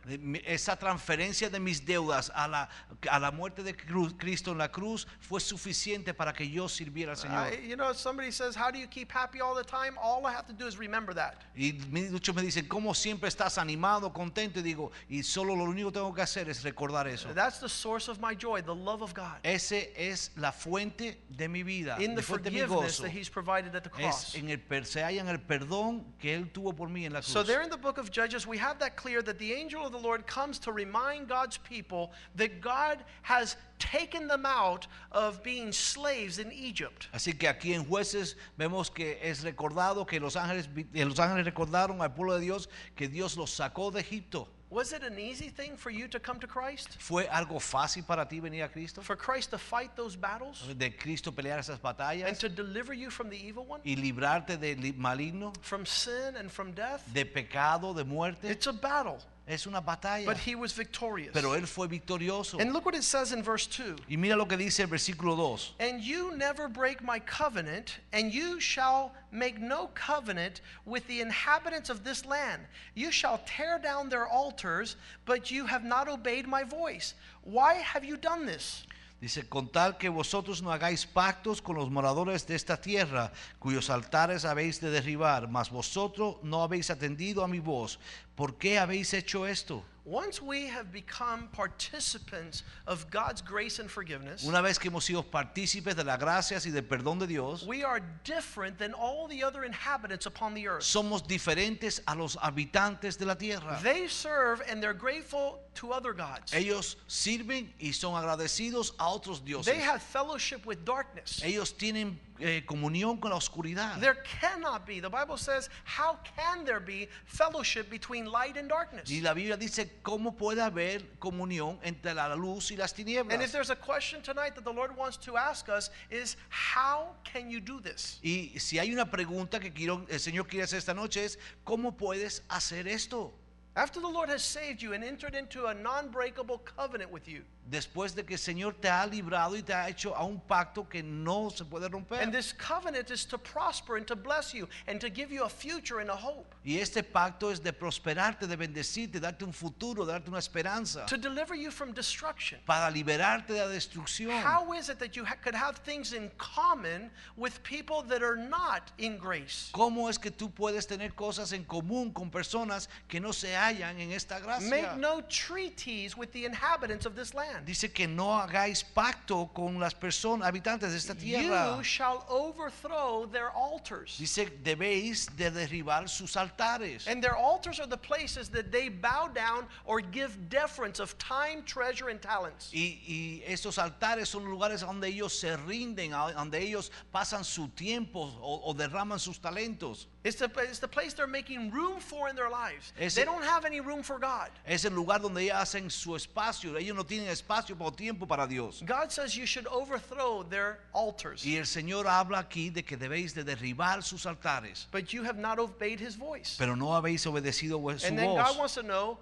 [0.46, 2.68] Esa transferencia de mis deudas a la,
[3.10, 7.18] a la muerte de Cristo en la cruz fue suficiente para que yo sirviera al
[7.18, 7.52] Señor.
[7.52, 9.96] I- you know, somebody says, How do you keep happy all the time?
[10.02, 11.42] All I have to do is remember that.
[11.54, 14.60] Y muchos me dicen, ¿cómo siempre estás animado, contento?
[14.60, 17.28] Y digo, y solo lo único que tengo que hacer es recordar eso.
[17.34, 19.38] That's the source of my joy, the love of God.
[19.42, 23.02] Ese es la fuente de mi vida, In the fuente de mi forgiveness gozo.
[23.02, 24.34] that He's provided at the cross.
[24.34, 27.20] Es en el, se halla en el perdón que Él tuvo por mí en la
[27.20, 27.32] cruz.
[27.32, 29.92] So, there in the book of Judges, we have that clear that the angel of
[29.92, 35.72] the Lord comes to remind God's people that God has taken them out of being
[35.72, 37.08] slaves in Egypt.
[37.12, 42.00] Así que aquí en jueces vemos que es recordado que los ángeles, los ángeles recordaron
[42.02, 44.48] al pueblo de Dios que Dios los sacó de Egipto.
[44.70, 46.90] Was it an easy thing for you to come to Christ?
[47.00, 49.00] ¿Fue algo fácil para ti venir a Cristo?
[49.02, 52.28] For Christ to fight those battles De Cristo pelear esas batallas.
[52.28, 53.80] and to deliver you from the evil one?
[53.84, 57.02] y librarte del li- maligno, From sin and from death?
[57.12, 58.48] de pecado, de muerte.
[58.48, 59.18] It's a battle,
[59.50, 60.24] Es una batalla.
[60.24, 61.32] but he was victorious.
[61.32, 62.60] Pero Él fue victorioso.
[62.60, 63.96] And look what it says in verse 2.
[64.08, 65.74] Y mira lo que dice el versículo 2.
[65.80, 71.90] And you never break my covenant, and you shall make no covenant with the inhabitants
[71.90, 72.62] of this land.
[72.94, 77.14] You shall tear down their altars, but you have not obeyed my voice.
[77.42, 78.84] Why have you done this?
[79.20, 83.90] Dice, con tal que vosotros no hagáis pactos con los moradores de esta tierra, cuyos
[83.90, 87.98] altares habéis de derribar, mas vosotros no habéis atendido a mi voz.
[88.34, 89.84] ¿Por qué habéis hecho esto?
[90.04, 95.22] Once we have become participants of God's grace and forgiveness, Una vez que hemos sido
[95.22, 99.42] partícipes de las gracias y del perdón de Dios, we are different than all the
[99.42, 100.82] other inhabitants upon the earth.
[100.82, 103.78] somos diferentes a los habitantes de la tierra.
[103.82, 106.52] They serve and they're grateful to other gods.
[106.52, 109.66] Ellos sirven y son agradecidos a otros dioses.
[109.66, 111.40] They have fellowship with darkness.
[111.44, 114.00] Ellos tienen eh, comunión con la oscuridad.
[114.00, 115.00] There cannot be.
[115.00, 119.10] The Bible says, How can there be fellowship between light and darkness?
[119.10, 123.52] Y la Biblia dice cómo puede haber comunión entre la luz y las And if
[123.52, 127.60] there's a question tonight that the Lord wants to ask us, is how can you
[127.60, 128.18] do this?
[128.22, 131.96] Y si hay una pregunta que quiero, el Señor quiere hacer esta noche es, ¿cómo
[131.96, 133.32] puedes hacer esto?
[133.76, 137.42] After the Lord has saved you and entered into a non breakable covenant with you,
[137.70, 140.88] Después de que el Señor te ha librado y te ha hecho a un pacto
[140.88, 142.20] que no se puede romper.
[142.20, 145.48] and this covenant is to prosper and to bless you and to give you a
[145.48, 150.04] future and a hope, Y este pacto es de prosperarte, de bendecirte, darte un futuro,
[150.04, 152.58] darte una esperanza, to deliver you from destruction.
[152.66, 154.42] para liberarte de la destrucción.
[154.42, 158.36] How is it that you ha- could have things in common with people that are
[158.36, 159.70] not in grace?
[159.72, 164.00] ¿Cómo es que tú puedes tener cosas en común con personas que no se hallan
[164.00, 164.68] en esta gracia?
[164.68, 167.59] Make no treaties with the inhabitants of this land.
[167.64, 171.76] Dice que no hagáis pacto con las personas habitantes de esta tierra.
[171.76, 174.16] You shall overthrow their altars.
[174.18, 177.06] Dice, debéis de derribar sus altares.
[177.06, 181.62] And their altars are the places that they bow down or give deference of time,
[181.64, 182.70] treasure, and talents.
[182.72, 188.32] Y, y estos altares son lugares donde ellos se rinden, donde ellos pasan su tiempo
[188.40, 190.08] o, o derraman sus talentos.
[190.22, 192.92] It's the, it's the place they're making room for in their lives.
[193.00, 194.50] Ese- they don't have any room for God.
[194.66, 196.76] Es el lugar donde ellos hacen su espacio.
[196.76, 198.82] Ellos no tienen espacio o tiempo para Dios.
[198.84, 203.32] God says you should overthrow their altars, Y el Señor habla aquí de que debéis
[203.32, 204.86] de derribar sus altares.
[204.90, 206.56] but you have not obeyed his voice.
[206.58, 209.16] Pero no habéis obedecido su And then God wants to know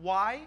[0.00, 0.40] why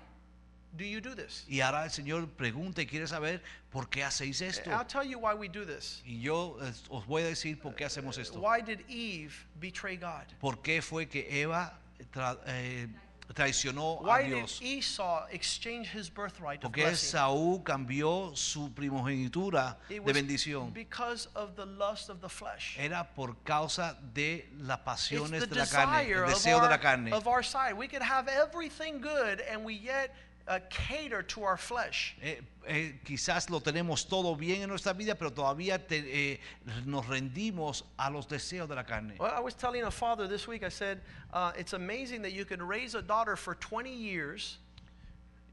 [0.77, 1.45] do you do this?
[1.47, 4.69] Y ahora el Señor pregunta y quiere saber por qué hacéis esto.
[4.71, 6.01] I'll tell you why we do this.
[6.05, 8.39] Y yo eh, os voy a decir por qué hacemos esto.
[8.39, 10.25] Why did Eve betray God?
[10.39, 11.77] ¿Por qué fue que Eva
[12.11, 12.87] tra- eh,
[13.33, 14.59] traicionó a Why did Dios?
[14.61, 17.09] Esau exchange his birthright of Porque blessing?
[17.17, 20.71] Saúl cambió su primogenitura It de was bendición.
[20.73, 22.77] because of the lust of the flesh.
[22.77, 27.11] Era por causa de las It's pasiones de la carne, el deseo de la carne.
[27.13, 27.73] of our side.
[27.73, 30.13] We could have everything good and we yet
[30.47, 32.15] uh, cater to our flesh.
[32.21, 32.35] Eh,
[32.67, 36.39] eh, quizás lo tenemos todo bien en nuestra vida, pero todavía te- eh,
[36.85, 39.15] nos rendimos a los deseos de la carne.
[39.19, 41.01] Well, I was telling a father this week, I said,
[41.33, 44.57] uh, it's amazing that you can raise a daughter for 20 years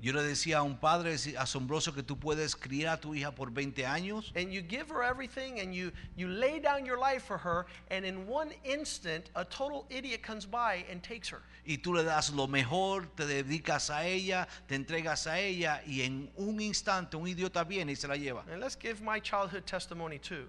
[0.03, 3.33] Yo le decía a un padre, es asombroso que tú puedes criar a tu hija
[3.33, 7.23] por 20 años and you give her everything and you, you lay down your life
[7.23, 11.43] for her, and in one instant, a total idiot comes by and takes her.
[11.65, 16.03] y tú le das lo mejor, te dedicas a ella, te entregas a ella y
[16.03, 18.45] en un instante un idiota viene y se la lleva.
[18.51, 20.49] And let's give my childhood testimony too.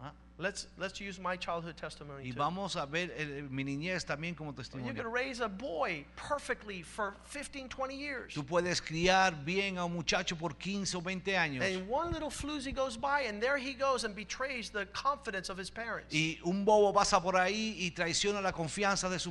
[0.00, 0.12] ¿Ah?
[0.42, 2.38] Let's, let's use my childhood testimony Y too.
[2.38, 4.94] vamos a ver eh, mi niñez también como You testimonio.
[4.94, 8.34] could raise a boy perfectly for 15, 20 years.
[8.34, 11.62] Tú puedes criar bien a un muchacho por 15 o 20 años.
[11.62, 15.56] And one little floozy goes by, and there he goes and betrays the confidence of
[15.56, 16.12] his parents.
[16.12, 19.22] Y un bobo pasa por ahí y traiciona la confianza de.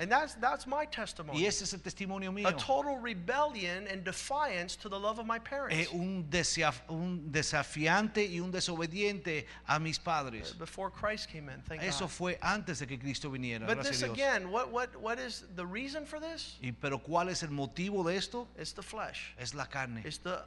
[0.00, 1.38] And that's, that's my testimony.
[1.40, 2.48] Y ese es el testimonio mío.
[2.48, 5.76] a total rebellion and defiance to the love of my parents.
[5.76, 10.53] Es un, desaf- un desafiante y un desobediente a mis padres.
[10.58, 12.10] Before Christ came in, thank Eso God.
[12.10, 13.66] fue antes de que Cristo viniera.
[13.66, 14.16] But gracias this a Dios.
[14.16, 16.56] again, what, what, what is the reason for this?
[16.62, 18.46] Y, pero ¿cuál es el motivo de esto?
[18.58, 19.34] It's the flesh.
[19.38, 20.02] Es la carne.
[20.04, 20.40] It's the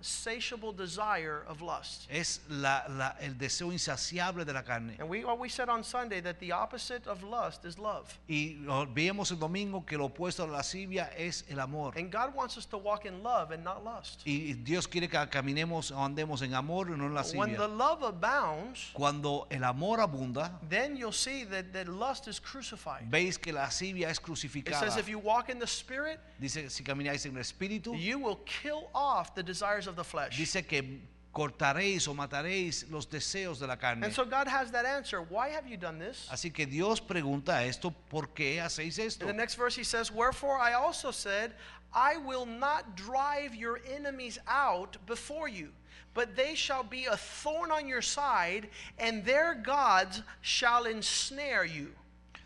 [0.00, 2.06] unsatiable desire of lust.
[2.10, 4.96] Es la- la- el deseo insaciable de la carne.
[4.98, 8.18] And we, we said on Sunday that the opposite of lust is love.
[8.28, 11.92] Y lo- veíamos el domingo que lo opuesto a la lascivia es el amor.
[11.96, 14.22] And God wants us to walk in love and not lust.
[14.26, 17.68] Y Dios quiere que caminemos o andemos en amor y no en When the lascivia.
[17.68, 23.10] love abounds, Cuando el amor abunda, then you'll see that, that lust is crucified.
[23.10, 26.84] veis que la lascivia es It says if you walk in the Spirit, Dice, si
[26.84, 30.36] camináis en el Espíritu, you will kill off the desires of the flesh.
[30.36, 31.00] dice que
[31.32, 34.04] cortaréis o mataréis los deseos de la carne.
[34.04, 35.22] And so God has that answer.
[35.22, 36.28] Why have you done this?
[36.30, 39.22] Así que Dios pregunta esto, ¿por qué hacéis esto?
[39.22, 41.54] In the next verse, he says, Wherefore I also said,
[41.94, 45.70] I will not drive your enemies out before you,
[46.14, 51.92] but they shall be a thorn on your side, and their gods shall ensnare you.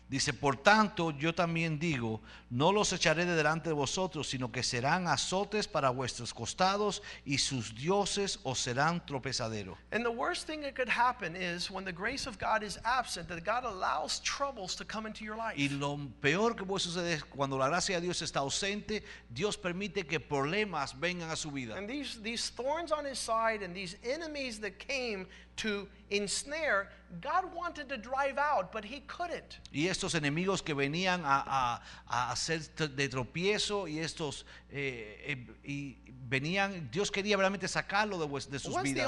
[0.09, 4.63] Dice, por tanto, yo también digo, no los echaré de delante de vosotros, sino que
[4.63, 9.77] serán azotes para vuestros costados y sus dioses os serán tropezadero.
[9.91, 13.27] And the worst thing that could happen is when the grace of God is absent,
[13.27, 15.57] that God allows troubles to come into your life.
[15.57, 19.57] Y lo peor que puede suceder es cuando la gracia de Dios está ausente, Dios
[19.57, 21.75] permite que problemas vengan a su vida.
[21.77, 26.87] And these, these thorns on his side and these enemies that came to ensnare,
[27.19, 29.59] God wanted to drive out, but he couldn't.
[29.73, 32.61] Y estos enemigos que venían a, a- a hacer
[32.95, 35.97] de tropiezo y estos eh, eh, y
[36.29, 39.05] venían Dios quería realmente sacarlo de, de sus vidas.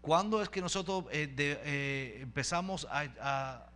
[0.00, 3.75] ¿Cuándo es que nosotros eh, de, eh, empezamos a, a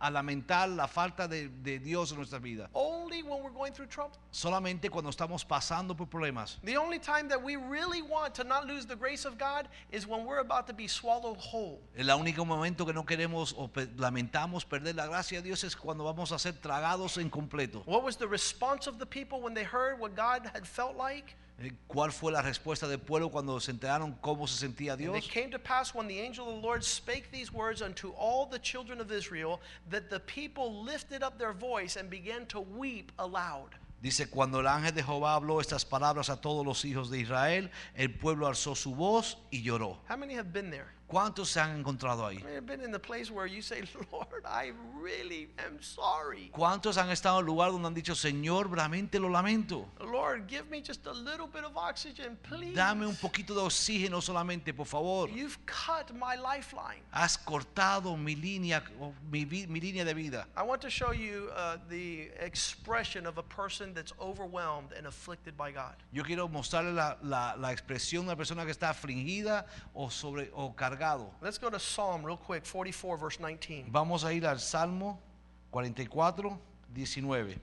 [0.00, 2.68] a lamentar la falta de, de Dios en nuestra vida?
[2.74, 4.16] Only when we're going through trouble.
[4.32, 6.58] Solamente cuando estamos pasando por problemas.
[6.62, 10.06] The only time that we really want to not lose the grace of God is
[10.06, 11.80] when we're about to be swallowed whole.
[11.96, 16.04] El único momento que no queremos o lamentamos perder la gracia de Dios es cuando
[16.04, 17.82] vamos a ser tragados en completo.
[17.86, 21.36] What was the response of the people when they heard what God had felt like?
[21.58, 25.04] Eh, ¿Cuál fue la respuesta del pueblo cuando se enteraron cómo se sentía And it
[25.12, 25.26] Dios?
[25.28, 28.58] came to pass when the angel of the Lord spake these words unto all the
[28.58, 33.74] children of Israel that the people lifted up their voice and began to weep aloud.
[34.02, 37.70] Dice, cuando el ángel de Jehová habló estas palabras a todos los hijos de Israel,
[37.94, 39.96] el pueblo alzó su voz y lloró.
[40.10, 40.92] How many have been there?
[41.06, 42.38] ¿Cuántos se han encontrado ahí?
[46.52, 49.86] ¿Cuántos han estado en el lugar donde han dicho, Señor, realmente lo lamento?
[50.00, 52.74] Lord, give me just a little bit of oxygen, please.
[52.74, 55.28] Dame un poquito de oxígeno solamente, por favor.
[55.30, 57.02] You've cut my lifeline.
[57.12, 60.46] Has cortado mi línea, o mi, vi- mi línea de vida.
[60.56, 65.56] I want to show you uh, the expression of a person that's overwhelmed and afflicted
[65.56, 65.94] by God.
[66.12, 70.50] Yo quiero mostrarle la, la- la expresión de una persona que está afligida o, sobre,
[70.54, 71.26] o cargado.
[71.42, 73.86] Let's go to Psalm real quick, 44, verse 19.
[73.90, 75.18] Vamos a ir al Salmo
[75.72, 76.58] 44,
[76.94, 77.60] 19.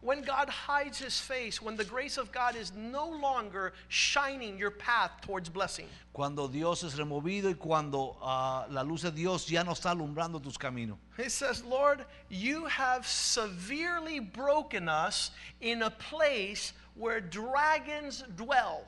[0.00, 4.70] When God hides his face, when the grace of God is no longer shining your
[4.70, 5.86] path towards blessing.
[6.12, 10.40] Cuando Dios es removido y cuando ah, la luz de Dios ya no está alumbrando
[10.40, 10.98] tus caminos.
[11.16, 18.84] He says, Lord, you have severely broken us in a place where dragons dwell.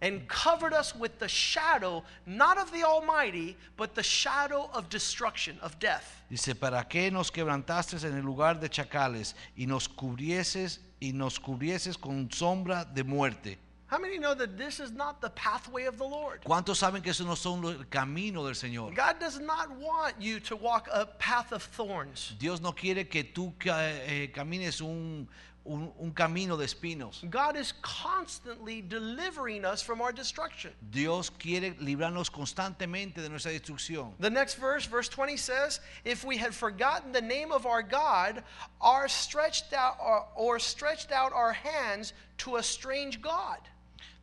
[0.00, 5.58] And covered us with the shadow, not of the Almighty, but the shadow of destruction,
[5.60, 6.22] of death.
[6.30, 11.38] Dice, ¿para qué nos quebrantaste en el lugar de chacales y nos cubrieses y nos
[11.40, 13.56] cubrieses con sombra de muerte?
[13.90, 16.42] How many know that this is not the pathway of the Lord?
[16.44, 18.94] ¿Cuántos saben que eso no son el camino del Señor?
[18.94, 22.34] God does not want you to walk a path of thorns.
[22.38, 25.26] Dios no quiere que tú ca- eh, camines un,
[25.68, 27.22] un- un camino de espinos.
[27.30, 30.72] God is constantly delivering us from our destruction.
[30.90, 34.14] Dios quiere librarnos constantemente de nuestra destrucción.
[34.18, 38.42] The next verse, verse 20 says, If we had forgotten the name of our God,
[38.80, 43.58] or stretched out or, or stretched out our hands to a strange God.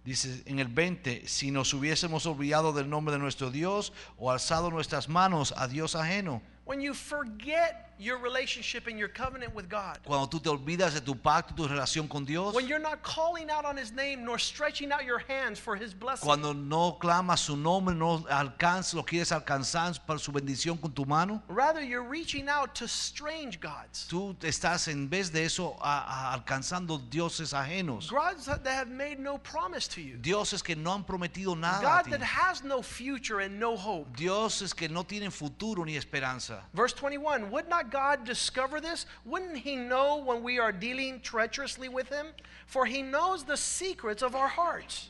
[0.03, 4.69] Dice en el 20, si nos hubiésemos olvidado del nombre de nuestro Dios o alzado
[4.71, 6.41] nuestras manos a Dios ajeno.
[6.65, 11.01] When you forget your relationship and your covenant with God, Cuando tú te olvidas de
[11.01, 12.53] tu pacto, tu relación con Dios.
[12.53, 15.93] when you're not calling out on his name nor stretching out your hands for his
[15.93, 20.91] blessing, Cuando no clamas su nombre, no alcanzas, lo quieres alcanzar para su bendición con
[20.91, 21.41] tu mano.
[21.47, 24.07] rather you're reaching out to strange gods.
[24.09, 28.09] Tú estás en vez de eso a- a- alcanzando dioses ajenos.
[28.09, 30.17] Gods that have made no promise to you.
[30.17, 31.79] Dioses que no han prometido nada.
[31.79, 32.11] a God ti.
[32.11, 34.15] that has no future and no hope.
[34.17, 36.63] Dioses que no tienen futuro ni esperanza.
[36.73, 39.05] Verse 21 Would not God discover this?
[39.25, 42.27] Wouldn't He know when we are dealing treacherously with Him?
[42.67, 45.09] For He knows the secrets of our hearts.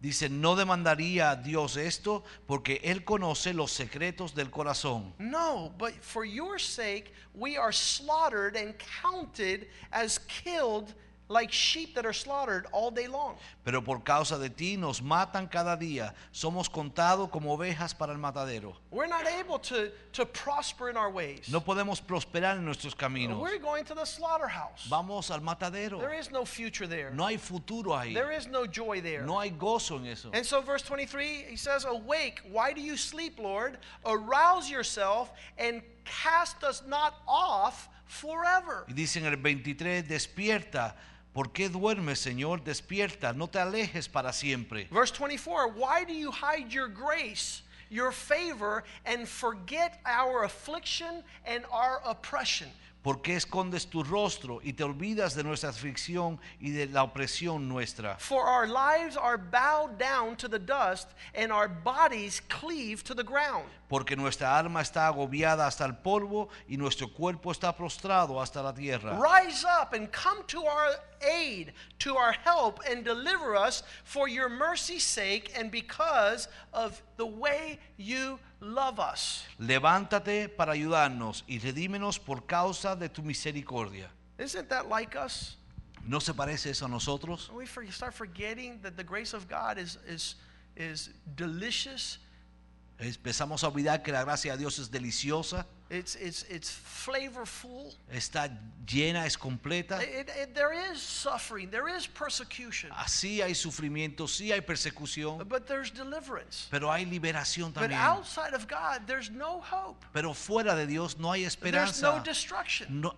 [0.00, 5.12] Dice, no demandaría a Dios esto porque Él conoce los secretos del corazón.
[5.20, 10.92] No, but for your sake we are slaughtered and counted as killed
[11.32, 13.36] like sheep that are slaughtered all day long.
[13.64, 16.12] Pero por causa de ti nos matan cada día.
[16.32, 18.74] Somos contados como ovejas para el matadero.
[18.90, 21.48] We're not able to, to prosper in our ways.
[21.50, 23.40] No podemos prosperar en nuestros caminos.
[23.40, 24.86] We're going to the slaughterhouse.
[24.88, 25.98] Vamos al matadero.
[26.00, 27.10] There is no future there.
[27.10, 28.14] No hay futuro ahí.
[28.14, 29.24] There is no joy there.
[29.24, 30.30] No hay gozo en eso.
[30.32, 33.78] And so, verse 23, he says, Awake, why do you sleep, Lord?
[34.04, 38.84] Arouse yourself and cast us not off forever.
[38.88, 40.94] Y dice en el 23, despierta.
[41.32, 42.62] ¿Por qué duermes, Señor?
[42.62, 44.86] Despierta, no te alejes para siempre.
[44.90, 51.64] Verse 24, why do you hide your grace, your favor, and forget our affliction and
[51.72, 52.68] our oppression?
[53.02, 57.66] ¿Por qué escondes tu rostro y te olvidas de nuestra aflicción y de la opresión
[57.66, 58.16] nuestra?
[58.18, 63.24] For our lives are bowed down to the dust, and our bodies cleave to the
[63.24, 63.68] ground.
[63.92, 68.72] Porque nuestra alma está agobiada hasta el polvo y nuestro cuerpo está prostrado hasta la
[68.72, 69.18] tierra.
[69.20, 74.48] Rise up and come to our aid, to our help, and deliver us for your
[74.48, 79.44] mercy's sake and because of the way you love us.
[79.58, 84.08] Levántate para ayudarnos y redímenos por causa de tu misericordia.
[84.38, 85.58] Isn't that like us?
[86.06, 87.50] ¿No se parece eso a nosotros?
[87.52, 90.36] We start forgetting that the grace of God is, is,
[90.76, 92.16] is delicious,
[93.02, 97.92] Empezamos a olvidar que la gracia de Dios es deliciosa, it's, it's, it's flavorful.
[98.10, 98.48] está
[98.86, 100.00] llena, es completa.
[100.02, 105.66] It, it, there is suffering, there is persecution, Así hay sufrimiento, sí hay persecución, but
[105.66, 106.68] there's deliverance.
[106.70, 108.00] pero hay liberación But también.
[108.00, 110.04] outside of God, there's no hope.
[110.12, 111.56] Pero fuera de Dios no hay There's
[112.00, 112.22] no esperanza.
[112.24, 113.00] destruction.
[113.00, 113.14] No,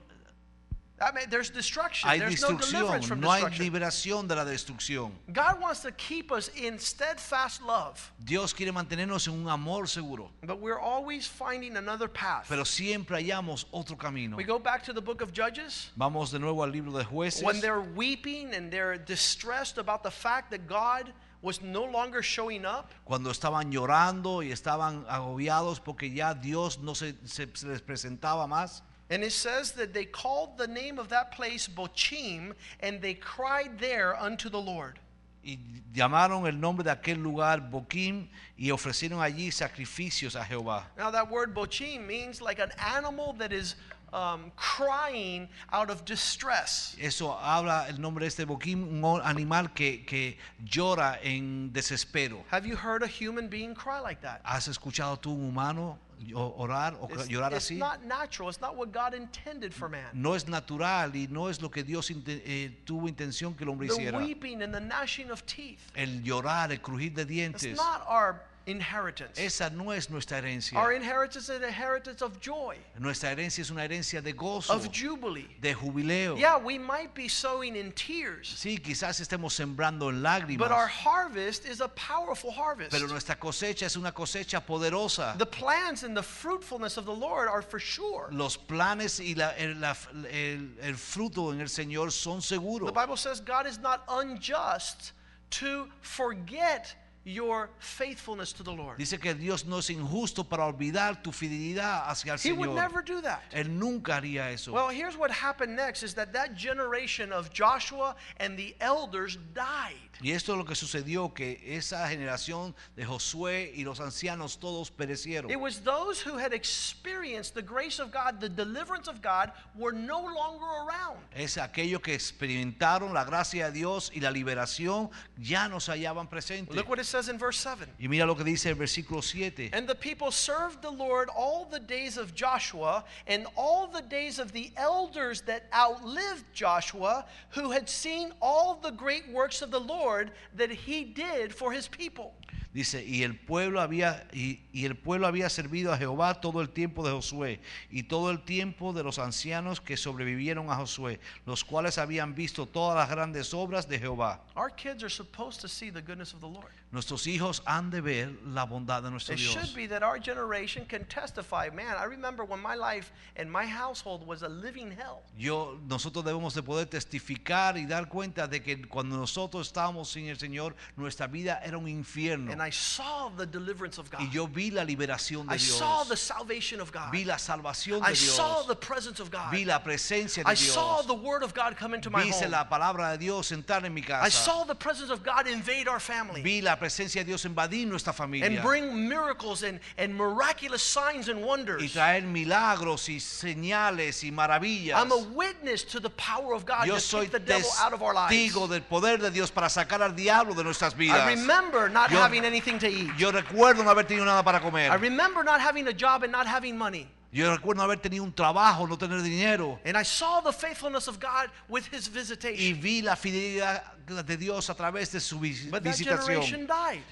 [1.04, 2.08] I mean, there's destruction.
[2.08, 3.64] hay There's no deliverance from no hay destruction.
[3.66, 5.12] liberación de la destrucción.
[5.32, 10.30] God wants to keep us in steadfast love, Dios quiere mantenernos en un amor seguro,
[10.42, 12.46] but we're always finding another path.
[12.48, 14.36] pero siempre hallamos otro camino.
[14.36, 15.90] We go back to the book of Judges.
[15.96, 17.42] Vamos de nuevo al libro de jueces.
[17.42, 22.64] When they're weeping and they're distressed about the fact that God was no longer showing
[22.64, 27.82] up, Cuando estaban llorando y estaban agobiados porque ya Dios no se, se- se les
[27.82, 28.82] presentaba más.
[29.14, 33.78] And it says that they called the name of that place Bochim, and they cried
[33.78, 34.98] there unto the Lord.
[35.44, 35.56] Y
[35.94, 38.26] llamaron el nombre de aquel lugar Bochim
[38.58, 40.86] y ofrecieron allí sacrificios a Jehová.
[40.98, 43.76] Now, that word Bochim means like an animal that is
[44.12, 46.96] um, crying out of distress.
[47.00, 52.42] Eso habla el nombre de este un animal que, que llora en desespero.
[52.50, 54.40] Have you heard a human being cry like that?
[54.44, 56.00] ¿Has escuchado tú un humano
[56.34, 57.76] orar o It's, llorar it's así?
[57.78, 58.48] not natural.
[58.48, 60.08] It's not what God intended for man.
[60.14, 63.88] No es natural y no es lo que Dios eh, tuvo intención que el hombre
[63.88, 64.18] The hiciera.
[64.18, 65.80] weeping and the gnashing of teeth.
[65.94, 67.76] El llorar, el crujir de It's dientes.
[67.76, 69.38] not our inheritance.
[69.38, 70.78] Esa no es nuestra herencia.
[70.78, 74.88] Our inheritance is an inheritance of joy, Nuestra herencia es una herencia de gozo, of
[74.92, 75.48] jubilee.
[75.60, 76.38] de jubileo.
[76.38, 80.86] Yeah, we might be sowing in tears, Sí, quizás estemos sembrando en lágrimas, but our
[80.86, 82.90] harvest is a powerful harvest.
[82.90, 85.36] pero nuestra cosecha es una cosecha poderosa.
[85.38, 88.28] The plans and the fruitfulness of the Lord are for sure.
[88.32, 89.94] Los planes y la- el, la-
[90.30, 92.86] el- el fruto en el Señor son seguros.
[92.86, 95.12] The Bible says God is not unjust
[95.50, 96.94] to forget
[97.24, 98.98] your faithfulness to the Lord.
[98.98, 102.74] Dice que Dios no es injusto para olvidar tu fidelidad hacia el He would Señor.
[102.76, 103.42] never do that.
[103.52, 104.72] Él nunca haría eso.
[104.72, 109.94] Well, here's what happened next is that that generation of Joshua and the elders died.
[110.20, 114.90] y esto es lo que sucedió, que esa generación de Josué y los ancianos todos
[114.90, 115.50] perecieron.
[115.50, 119.92] It was those who had experienced the grace of God, the deliverance of God, were
[119.92, 121.18] no longer around.
[121.34, 126.28] Es aquellos que experimentaron la gracia de Dios y la liberación ya no se hallaban
[126.28, 126.74] presentes.
[126.74, 127.88] Look what it says in verse 7.
[128.00, 129.70] Y mira lo que dice el versículo 7.
[129.72, 134.40] And the people served the Lord all the days of Joshua and all the days
[134.40, 139.78] of the elders that outlived Joshua, who had seen all the great works of the
[139.78, 142.34] Lord that he did for his people.
[142.74, 146.70] Dice, y el pueblo había y, y el pueblo había servido a Jehová todo el
[146.70, 151.64] tiempo de Josué y todo el tiempo de los ancianos que sobrevivieron a Josué, los
[151.64, 154.42] cuales habían visto todas las grandes obras de Jehová.
[154.56, 156.72] Our kids are supposed to see the goodness of the Lord.
[156.90, 159.52] Nuestros hijos han de ver la bondad de nuestro It Dios.
[159.52, 161.68] should be that our generation can testify.
[161.70, 165.22] Man, I remember when my life and my household was a living hell.
[165.36, 170.26] Yo, nosotros debemos de poder testificar y dar cuenta de que cuando nosotros estábamos sin
[170.28, 172.52] el Señor, nuestra vida era un infierno.
[172.52, 174.20] And I saw the deliverance of God.
[174.22, 175.78] Y yo vi la liberación de I Dios.
[175.78, 177.12] saw the salvation of God.
[177.12, 178.32] Vi la salvación I de Dios.
[178.36, 179.52] saw the presence of God.
[179.52, 182.50] Vi la presencia de I de saw the word of God come into my home.
[182.50, 184.24] la palabra de Dios entrar en mi casa.
[184.24, 187.86] I saw the presence of God invade our family Vi la presencia de Dios invadir
[187.86, 188.46] nuestra familia.
[188.46, 191.82] and bring miracles and, and miraculous signs and wonders.
[191.82, 194.96] Y traer milagros y señales y maravillas.
[194.96, 198.02] I'm a witness to the power of God Yo to soy the devil out of
[198.02, 198.32] our lives.
[198.34, 202.18] testigo del poder de Dios para sacar al diablo de nuestras I remember not Yo-
[202.18, 203.10] having anything to eat.
[203.18, 204.90] Yo recuerdo no haber tenido nada para comer.
[204.90, 207.08] I remember not having a job and not having money.
[207.32, 209.80] Yo recuerdo no haber tenido un trabajo, no tener dinero.
[209.84, 212.80] And I saw the faithfulness of God with his Y visitation.
[212.80, 216.66] vi la fidelidad de Dios a través de su visitación.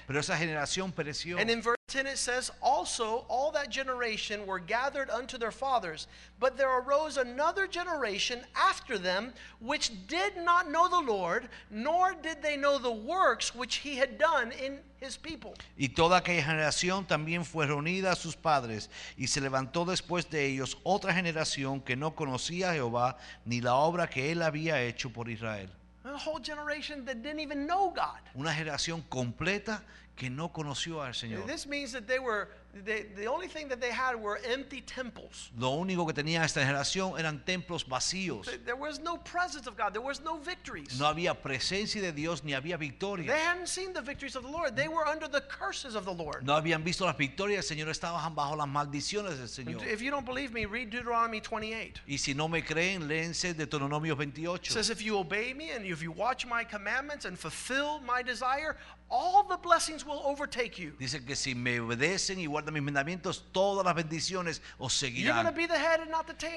[0.07, 1.37] Pero esa generación pereció.
[1.39, 6.07] And in verse 10 it says, Also all that generation were gathered unto their fathers,
[6.39, 12.41] but there arose another generation after them, which did not know the Lord, nor did
[12.41, 15.53] they know the works which he had done in his people.
[15.77, 20.45] Y toda aquella generación también fue reunida a sus padres, y se levantó después de
[20.45, 25.11] ellos otra generación que no conocía a Jehová ni la obra que él había hecho
[25.11, 25.69] por Israel.
[26.05, 28.19] A whole generation that didn't even know God.
[28.35, 29.81] Una generación completa
[30.15, 31.45] que no conoció al Señor.
[31.47, 35.51] This means that they were, they, the only thing that they had were empty temples.
[35.57, 38.47] Lo único que tenía esta generación eran templos vacíos.
[38.65, 40.99] There was no presence of God, there was no victories.
[40.99, 43.27] No había presencia de Dios ni había victoria.
[43.31, 46.13] They hadn't seen the victories of the Lord, they were under the curses of the
[46.13, 46.43] Lord.
[46.45, 49.85] No habían visto las victorias del Señor, estaban bajo las maldiciones del Señor.
[49.85, 52.01] If you don't believe me, read Deuteronomy 28.
[52.07, 54.71] Y si no me creen, léense Deuteronomio It 28.
[54.71, 58.77] says, If you obey me and if you watch my commandments and fulfill my desire,
[59.09, 60.93] all the blessings will overtake you.
[60.99, 65.53] Dice que si me obedecen y guarda mis mandamientos, todas las bendiciones os seguirán.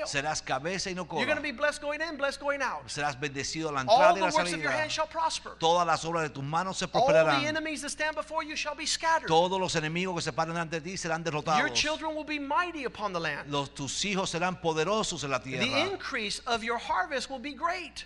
[0.07, 1.43] Serás cabeza y no cola.
[2.87, 4.89] Serás bendecido a la entrada y la salida.
[5.59, 7.43] Todas las obras de tus manos se prosperarán.
[9.27, 11.71] Todos los enemigos que se paran ante ti serán derrotados.
[13.47, 15.65] Los, tus hijos serán poderosos en la tierra.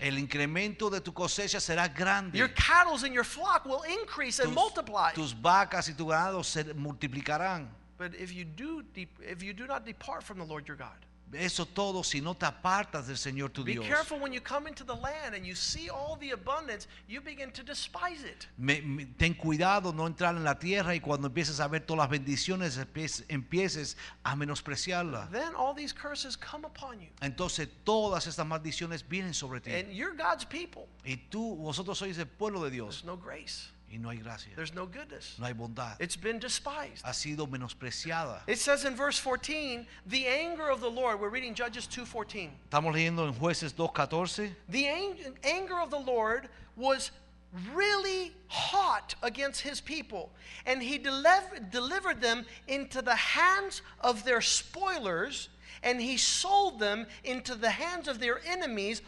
[0.00, 2.38] El incremento de tu cosecha será grande.
[2.38, 5.12] Your cattle and your flock will increase and tus, multiply.
[5.14, 7.68] Tus vacas y tu ganado se multiplicarán.
[8.00, 8.82] But if you do
[9.20, 10.96] if you do not depart from the Lord your God,
[11.34, 13.86] Eso todo si no te apartas del Señor tu be Dios.
[13.86, 17.52] careful when you come into the land and you see all the abundance, you begin
[17.52, 18.48] to despise it.
[18.58, 21.98] Me- me- ten cuidado no entrar en la tierra y cuando empieces a ver todas
[21.98, 25.30] las bendiciones empieces, empieces a menospreciarlas.
[25.30, 27.08] Then all these curses come upon you.
[27.20, 29.72] Entonces todas estas maldiciones vienen sobre ti.
[29.72, 30.88] And you're God's people.
[31.04, 33.70] Y tú, vosotros sois el pueblo de Dios There's no grace.
[33.90, 35.36] Y no hay gracia, There's no goodness.
[35.38, 35.96] no hay bondad.
[35.98, 37.02] It's been despised.
[37.04, 38.40] Ha sido menospreciada.
[38.46, 42.50] It says in verse 14, the anger of the Lord, we're reading Judges 2:14.
[42.70, 44.54] Estamos leyendo en Jueces 2.14.
[44.68, 47.10] The ang- anger of the Lord was
[47.74, 50.30] really hot against his people,
[50.66, 55.48] and he deliv- delivered them into the hands of their spoilers,
[55.82, 59.02] and he sold them into the hands of their enemies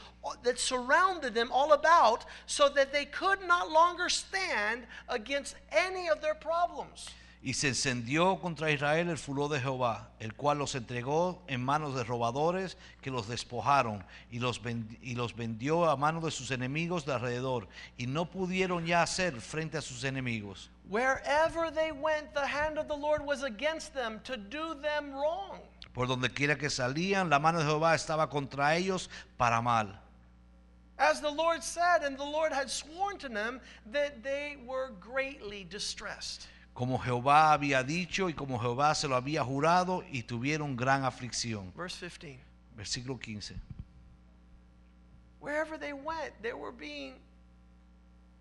[0.45, 6.21] that surrounded them all about, so that they could not longer stand against any of
[6.21, 7.09] their problems.
[7.45, 11.93] Y se encendió contra Israel el furor de Jehová, el cual los entregó en manos
[11.97, 16.53] de robadores que los despojaron y los, ven- y los vendió a manos de sus
[16.53, 17.67] enemigos de alrededor.
[17.99, 20.71] Y no pudieron ya hacer frente a sus enemigos.
[20.89, 25.59] Wherever they went, the hand of the Lord was against them to do them wrong.
[25.93, 29.99] Por donde quiera que salían, la mano de Jehová estaba contra ellos para mal.
[31.03, 35.67] As the Lord said, and the Lord had sworn to them that they were greatly
[35.69, 36.47] distressed.
[36.75, 41.73] Como Jehová había dicho y como Jehová se lo había jurado y tuvieron gran aflicción.
[41.75, 42.39] Verse 15.
[42.77, 43.57] Versículo 15.
[45.41, 47.15] Wherever they went, they were being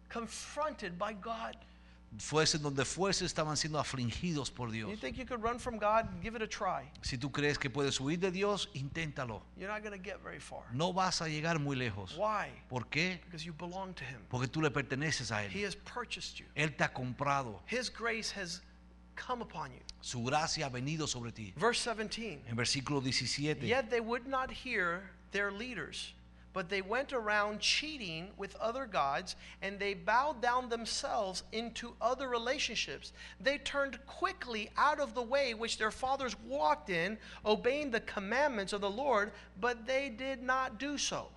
[0.09, 1.57] confronted by God.
[2.19, 4.89] Fuesen donde fuese, estaban siendo afligidos por Dios.
[4.91, 6.07] You think you could run from God?
[6.21, 6.89] Give it a try.
[7.01, 9.41] Si tú crees que puedes huir de Dios, inténtalo.
[9.57, 10.63] You're not going to get very far.
[10.73, 12.17] No vas a llegar muy lejos.
[12.17, 12.49] Why?
[12.69, 13.19] ¿Por qué?
[13.25, 14.19] Because you belong to Him.
[14.29, 15.65] Porque tú le perteneces a He Él.
[15.65, 16.45] has purchased you.
[16.55, 17.61] Él te ha comprado.
[17.67, 18.61] His grace has
[19.15, 19.79] come upon you.
[20.01, 21.53] Su gracia ha venido sobre ti.
[21.55, 22.43] Verse 17.
[22.49, 23.65] En versículo 17.
[23.65, 26.13] Yet they would not hear their leaders,
[26.53, 32.27] but they went around cheating with other gods, and they bowed down themselves into other
[32.27, 33.13] relationships.
[33.39, 38.73] They turned quickly out of the way which their fathers walked in, obeying the commandments
[38.73, 41.27] of the Lord, but they did not do so.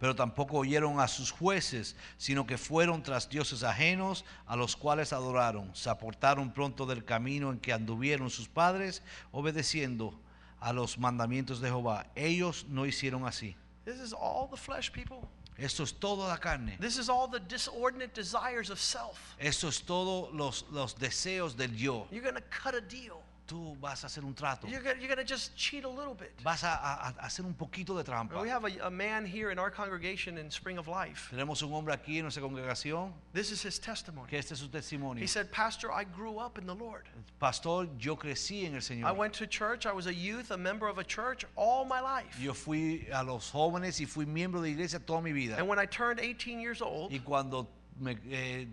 [0.00, 5.12] Pero tampoco oyeron a sus jueces, sino que fueron tras dioses ajenos a los cuales
[5.12, 5.74] adoraron.
[5.74, 9.02] Se apartaron pronto del camino en que anduvieron sus padres,
[9.32, 10.14] obedeciendo
[10.60, 12.06] a los mandamientos de Jehová.
[12.14, 13.56] Ellos no hicieron así.
[13.84, 15.28] This is all the flesh, people.
[15.58, 16.72] Esto es todo la carne.
[16.80, 19.36] This is all the disordinate desires of self.
[19.38, 22.06] Esto es todo los, los deseos del yo.
[22.10, 23.22] You're going to cut a deal.
[23.46, 24.66] Tú vas a hacer un trato.
[24.66, 24.80] You're
[25.16, 26.32] to just cheat a little bit.
[26.42, 28.40] Vas a, a- a hacer un poquito de trampa.
[28.40, 31.28] We have a, a man here in our congregation in Spring of Life.
[31.30, 34.28] Tenemos un hombre aquí en nuestra congregación This is his testimony.
[34.30, 35.20] que este es su testimonio.
[35.22, 37.04] He said, Pastor, I grew up in the Lord.
[37.38, 39.14] Pastor, yo crecí en el I Señor.
[39.16, 39.84] went to church.
[39.84, 42.38] I was a youth, a member of a church all my life.
[42.40, 45.56] Yo fui a los jóvenes y fui miembro de iglesia toda mi vida.
[45.58, 47.68] And when I turned 18 years old, Y cuando
[48.00, 48.66] me, eh,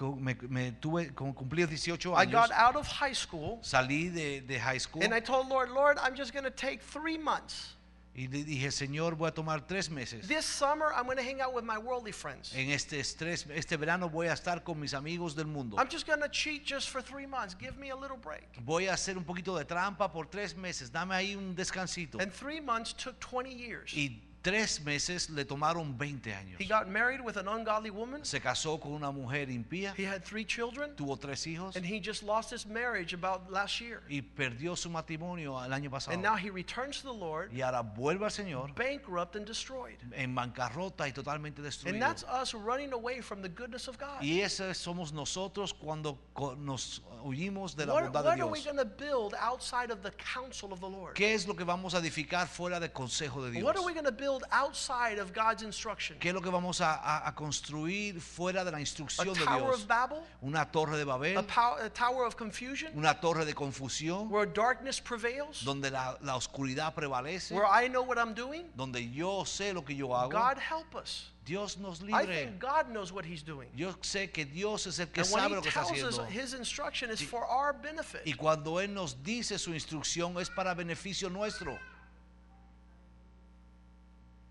[0.00, 4.40] me- me tuve, cum- cumplí 18 I años, got out of high school salí de,
[4.40, 7.76] de high school and I told Lord, Lord, I'm just going to take three months
[8.14, 10.28] Y le dije, Señor, voy a tomar tres meses.
[10.28, 12.52] This summer, I'm going to hang out with my worldly friends.
[12.54, 15.78] En este estrés, este verano voy a estar con mis amigos del mundo.
[15.78, 17.54] I'm just going to cheat just for three months.
[17.58, 18.46] Give me a little break.
[18.66, 20.90] Voy a hacer un poquito de trampa por tres meses.
[20.90, 22.20] Dame ahí un descansito.
[22.20, 23.94] And three months took 20 years.
[23.94, 26.60] Y tres meses le tomaron 20 años.
[26.60, 28.24] He got married with an ungodly woman.
[28.24, 30.94] Se casó con una mujer impía, He had three children.
[30.96, 34.02] tuvo tres hijos And he just lost his marriage about last year.
[34.08, 36.12] y perdió su matrimonio el año pasado.
[36.14, 39.96] And now he returns to the Lord, Y ahora vuelve al Señor bankrupt and destroyed.
[40.12, 41.94] en bancarrota y totalmente destruido.
[41.94, 44.22] And that's us running away from the goodness of God.
[44.22, 46.18] Y ese somos nosotros cuando
[46.58, 50.02] nos huimos de la What, bondad what de are we going to build outside of
[50.02, 51.14] the counsel of the Lord?
[51.14, 53.62] ¿Qué es lo que vamos a edificar fuera del consejo de Dios?
[53.64, 56.16] What are we going to build outside of God's instruction?
[56.18, 59.82] ¿Qué es lo que vamos a, construir fuera de la A instrucción de tower Dios?
[59.82, 60.22] of Babel?
[60.40, 62.92] Una torre de A, Babel, pow- a tower of confusion?
[62.94, 65.64] una torre de confusión, Where darkness prevails?
[65.64, 68.70] donde la, la oscuridad prevalece, Where I know what I'm doing?
[68.76, 70.30] donde yo sé lo que yo hago.
[70.30, 71.28] God help us.
[71.44, 72.44] Dios nos I libre.
[72.46, 73.68] think God knows what He's doing.
[73.74, 76.30] Yo sé que Dios es el que And sabe lo que está tells us haciendo.
[76.30, 78.22] His instruction is for our benefit.
[78.24, 81.76] Y cuando Él nos dice su instrucción es para beneficio nuestro.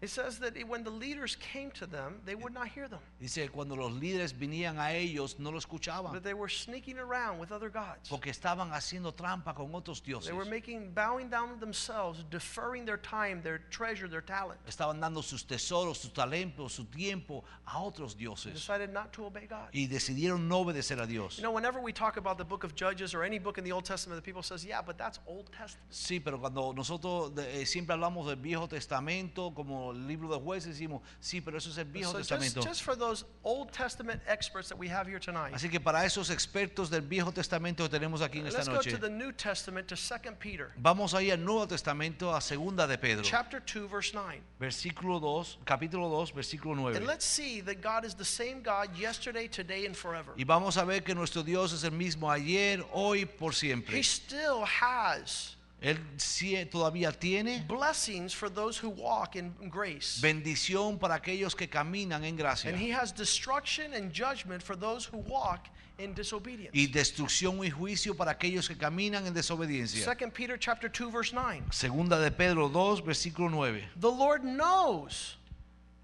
[0.02, 3.48] It says that when the leaders came to them, they would not hear them, Dice,
[3.52, 6.12] cuando los líderes venían a ellos, no lo escuchaban.
[6.12, 8.10] but they were sneaking around with other gods.
[8.10, 10.26] Porque estaban haciendo trampa con otros dioses.
[10.26, 14.60] They were making, bowing down themselves, deferring their time, their treasure, their talent.
[14.68, 18.54] Estaban dando sus tesoros, sus talentos, su tiempo a otros They dioses.
[18.54, 19.70] decided not to obey God.
[19.72, 21.38] Y decidieron no obedecer a Dios.
[21.38, 23.72] You know, whenever we talk about the book of Judges or any book in the
[23.72, 27.66] Old Testament, the people says, "Yeah, but that's Old Testament." Sí, pero cuando nosotros eh,
[27.68, 31.78] siempre hablamos del Viejo Testamento, como el libro de jueces, decimos, sí, pero eso es
[31.78, 32.62] el Viejo So Testamento.
[32.62, 36.30] just for those Old Testament experts that we have here tonight, Así que para esos
[36.30, 39.32] expertos del Viejo Testamento que tenemos aquí en esta let's go noche, to the New
[39.32, 43.60] Testament to 2 Peter, vamos a ir al Nuevo Testamento, a Segunda de Pedro, chapter
[43.60, 44.42] 2, verse 9.
[44.60, 46.98] versículo 2, capítulo 2, versículo 9.
[46.98, 50.34] And let's see that God is the same God yesterday, today, and forever.
[50.38, 53.98] Y vamos a ver que nuestro Dios es el mismo ayer, hoy, por siempre.
[53.98, 60.22] He still has Él sí eh, todavía tiene blessings for those who walk in grace.
[60.22, 65.06] bendición para aquellos que caminan en gracia And he has destruction and judgment for those
[65.06, 66.76] who walk in disobedience.
[66.76, 70.06] y destrucción y juicio para aquellos que caminan en desobediencia.
[70.06, 71.64] 2 Peter chapter 2 verse 9.
[71.72, 73.84] Segunda de Pedro 2, versículo 9.
[74.00, 75.38] The Lord knows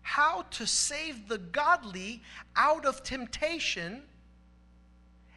[0.02, 2.24] how to save the godly
[2.56, 4.02] out of temptation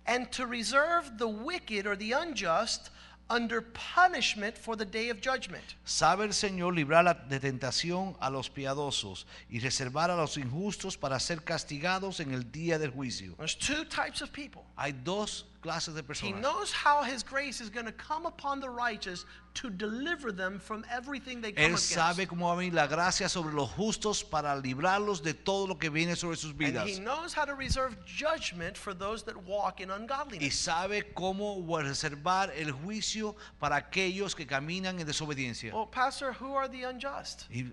[0.07, 2.89] and to reserve the wicked or the unjust
[3.31, 3.63] under
[3.95, 5.63] punishment for the day of judgment.
[5.85, 11.19] Sabe el Señor librar de tentación a los piadosos y reservar a los injustos para
[11.21, 13.35] ser castigados en el día del juicio.
[13.37, 14.63] There's two types of people.
[14.77, 18.69] Hay dos clases de He knows how his grace is going to come upon the
[18.71, 22.31] righteous to deliver them from everything they come Él sabe against.
[22.31, 25.91] cómo va a venir la gracia sobre los justos para librarlos de todo lo que
[25.91, 26.89] viene sobre sus And vidas.
[26.89, 30.43] he knows how to reserve judgment for those that walk in ungodliness.
[30.45, 35.75] Y sabe cómo reservar el juicio para aquellos que caminan en desobediencia.
[35.75, 37.47] Well, Pastor, who are the unjust?
[37.51, 37.65] Y,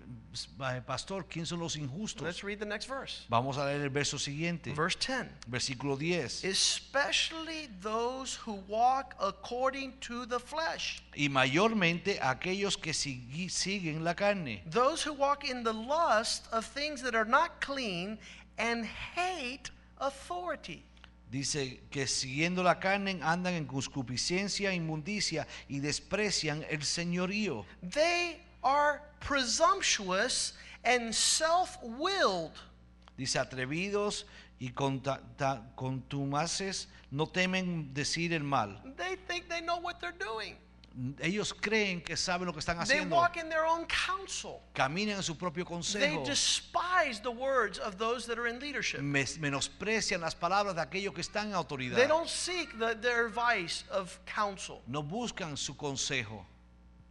[0.84, 2.22] pastor, ¿quién son los injustos?
[2.22, 3.24] Let's read the next verse.
[3.28, 5.28] Vamos a leer el verso siguiente, Verse 10.
[5.48, 6.44] versículo 10.
[6.44, 11.02] Especially those who walk according to the flesh.
[11.16, 16.64] Y mayormente aquellos que sigui- siguen la carne, Those who walk in the lust of
[16.66, 18.18] things that are not clean
[18.58, 20.82] and hate authority.
[21.30, 27.66] Dice que siguiendo la carne andan en concupiscencia, inmundicia y desprecian el señorío.
[27.82, 30.54] They are presumptuous
[30.84, 32.52] and self willed.
[33.18, 34.24] Dice atrevidos
[34.60, 34.70] y
[35.76, 38.80] contumaces no temen decir el mal.
[38.96, 40.56] They think they know what they're doing.
[41.20, 43.14] Ellos creen que saben lo que están They haciendo.
[43.14, 44.60] walk in their own counsel.
[44.74, 46.24] Caminan en su propio They consejo.
[46.24, 49.00] despise the words of those that are in leadership.
[49.00, 52.08] Menosprecian las palabras de aquellos que están en They autoridad.
[52.08, 54.82] don't seek the, their advice of counsel.
[54.88, 56.44] No buscan su consejo.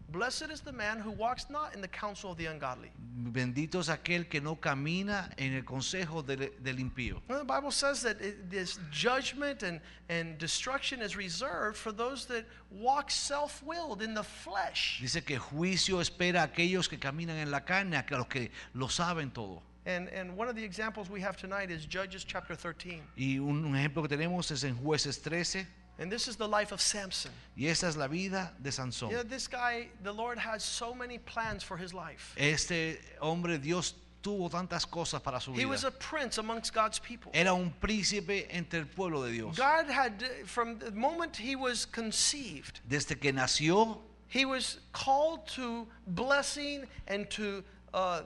[0.09, 2.91] Blessed is the man who walks not in the counsel of the ungodly.
[2.97, 7.19] Bendito es aquel que no camina en el consejo del, del impío.
[7.27, 12.25] Well, the Bible says that it, this judgment and, and destruction is reserved for those
[12.27, 14.99] that walk self willed in the flesh.
[15.01, 18.87] Dice que juicio espera a aquellos que caminan en la carne, a los que lo
[18.87, 19.61] saben todo.
[19.85, 23.01] And, and one of the examples we have tonight is Judges chapter 13.
[23.17, 25.65] Y un, un ejemplo que tenemos es en jueces 13.
[25.99, 27.31] And this is the life of Samson.
[27.55, 29.09] Y esa es la vida de Sansón.
[29.09, 32.35] You know, this guy, the Lord has so many plans for his life.
[32.37, 37.31] Este hombre, Dios tuvo tantas cosas para su He was a prince amongst God's people.
[37.33, 39.55] Era un príncipe entre el pueblo de Dios.
[39.57, 43.97] God had, from the moment he was conceived, Desde que nació,
[44.29, 48.23] He was called to blessing and to uh,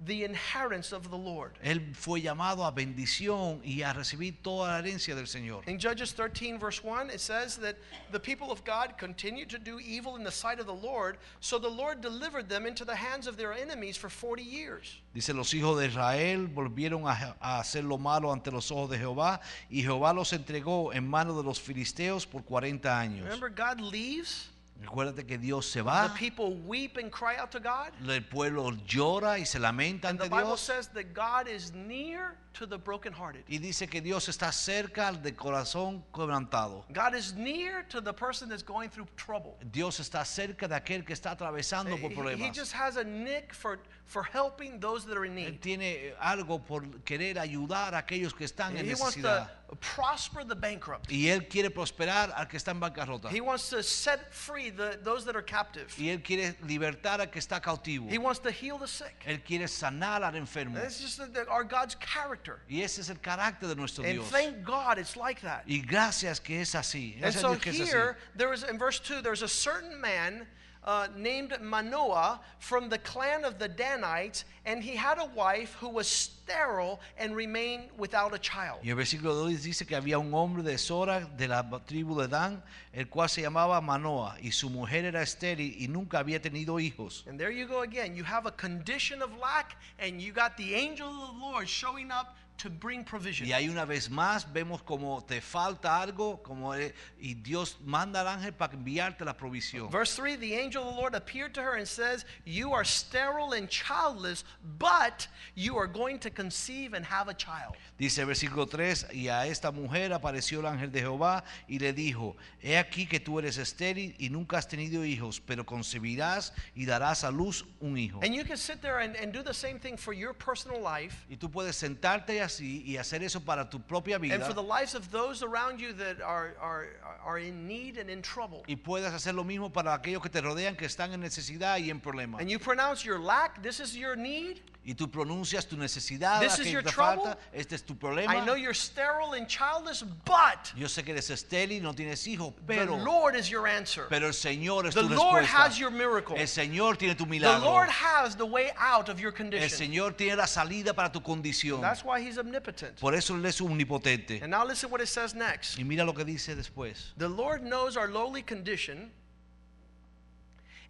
[0.00, 1.52] the inheritance of the Lord.
[1.62, 5.66] Él fue llamado a bendición y a recibir toda la herencia del Señor.
[5.66, 7.76] In Judges 13, verse 1, it says that
[8.12, 11.58] the people of God continued to do evil in the sight of the Lord, so
[11.58, 15.00] the Lord delivered them into the hands of their enemies for 40 years.
[15.14, 18.98] Dice, los hijos de Israel volvieron a, a hacer lo malo ante los ojos de
[18.98, 19.40] Jehová
[19.70, 23.24] y Jehová los entregó en manos de los filisteos por 40 años.
[23.24, 24.50] Remember, God leaves,
[24.82, 27.92] Recuérdate que Dios se the va, people weep and cry out to God.
[28.08, 31.72] el pueblo llora y se lamenta And the ante Bible Dios says that God is
[31.72, 33.42] near to the brokenhearted.
[33.48, 36.84] y dice que Dios está cerca al de corazón quebrantado.
[36.92, 39.56] God is near to the person that's going through trouble.
[39.72, 42.54] Dios está cerca de aquel que está atravesando por He, he problemas.
[42.54, 45.60] just has a nick for, for helping those that are in Él need.
[45.60, 49.48] tiene algo por querer ayudar a aquellos que están en He wants necesidad.
[49.68, 51.10] to prosper the bankrupt.
[51.10, 53.28] Y Él quiere prosperar al que está en bancarrota.
[53.30, 55.92] He wants to set free the, those that are captive.
[55.98, 58.08] Y Él quiere libertar al que está cautivo.
[58.08, 59.24] He wants to heal the sick.
[59.26, 60.74] Él quiere sanar al enfermo.
[60.74, 62.43] That's just our God's character.
[62.68, 64.30] Y ese es el carácter de nuestro And Dios.
[64.30, 65.64] thank God it's like that.
[65.66, 67.14] Y gracias que es así.
[67.14, 67.86] And Gracias a so Dios que es así.
[67.92, 70.46] here, there is in verse 2, there's a certain man
[70.84, 75.88] uh, named Manoah from the clan of the Danites, and he had a wife who
[75.88, 78.80] was sterile and remained without a child.
[78.82, 82.28] Y el versículo 2 dice que había un hombre de Zora, de la tribu de
[82.28, 82.62] Dan,
[82.92, 87.24] el cual se llamaba Manoah, y su mujer era estéril y nunca había tenido hijos.
[87.26, 88.14] And there you go again.
[88.16, 92.10] You have a condition of lack, and you got the angel of the Lord showing
[92.10, 93.46] up to bring provision.
[93.46, 98.28] Y ahí una vez más vemos como te falta algo, como y Dios manda al
[98.28, 99.90] ángel para enviarte la provisión.
[99.90, 103.52] Verse 3 The angel of the Lord appeared to her and says, You are sterile
[103.52, 104.44] and childless,
[104.78, 107.76] but you are going to conceive and have a child.
[107.96, 112.36] Dice versículo 3, y a esta mujer apareció el ángel de Jehová y le dijo,
[112.60, 117.22] he aquí que tú eres estéril y nunca has tenido hijos, pero concebirás y darás
[117.22, 118.18] a luz un hijo.
[118.24, 121.24] And you can sit there and, and do the same thing for your personal life
[121.28, 124.34] Y tú puedes sentarte así y hacer eso para tu propia vida.
[124.34, 126.88] and for the lives of those around you that are, are,
[127.24, 128.64] are in need and in trouble.
[128.66, 131.90] Y puedes hacer lo mismo para aquellos que te rodean que están en necesidad y
[131.90, 132.40] en problemas.
[132.40, 134.62] And you pronounce your lack, this is your need.
[134.86, 137.24] Y tú pronuncias tu necesidad, This is your trouble.
[137.24, 138.28] falta, este es tu problema.
[138.28, 142.54] I know you're sterile and childless, but Yo sé que eres estéril, no tienes hijos,
[142.56, 144.06] the pero, Lord is your answer.
[144.08, 145.46] pero el Señor es The tu Lord respuesta.
[145.46, 146.36] has your miracle.
[146.36, 147.60] El Señor tiene tu milagro.
[147.60, 147.66] The.
[147.66, 149.64] Lord has the way out of your condition.
[149.64, 149.70] El.
[149.70, 151.80] Señor tiene la salida para tu condición.
[151.80, 153.00] That's why He's omnipotent.
[153.00, 154.40] Por eso Él es omnipotente.
[154.42, 155.78] And now listen what it says next.
[155.78, 157.12] Y mira lo que dice después.
[157.16, 159.10] The Lord knows our lowly condition,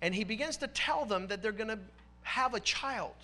[0.03, 1.79] and He begins to tell them that they're going to
[2.23, 3.15] have a child.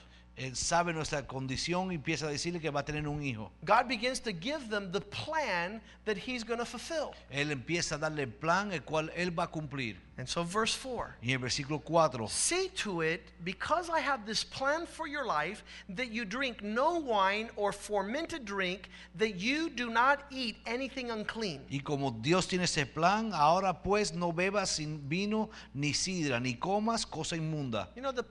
[0.41, 3.53] Él sabe nuestra condición y empieza a decirle que va a tener un hijo.
[3.63, 7.11] God begins to give them the plan that He's going to fulfill.
[7.29, 10.01] Él empieza a darle el plan el cual Él va a cumplir.
[10.21, 14.45] And so, verse 4 Y el versículo 4 See to it, because I have this
[14.45, 19.89] plan for your life, that you drink no wine or fermented drink, that you do
[19.89, 21.63] not eat anything unclean.
[21.71, 26.53] Y como Dios tiene ese plan, ahora pues no bebas sin vino ni sidra, ni
[26.53, 27.89] comas cosa inmunda.
[27.97, 28.25] You know, the,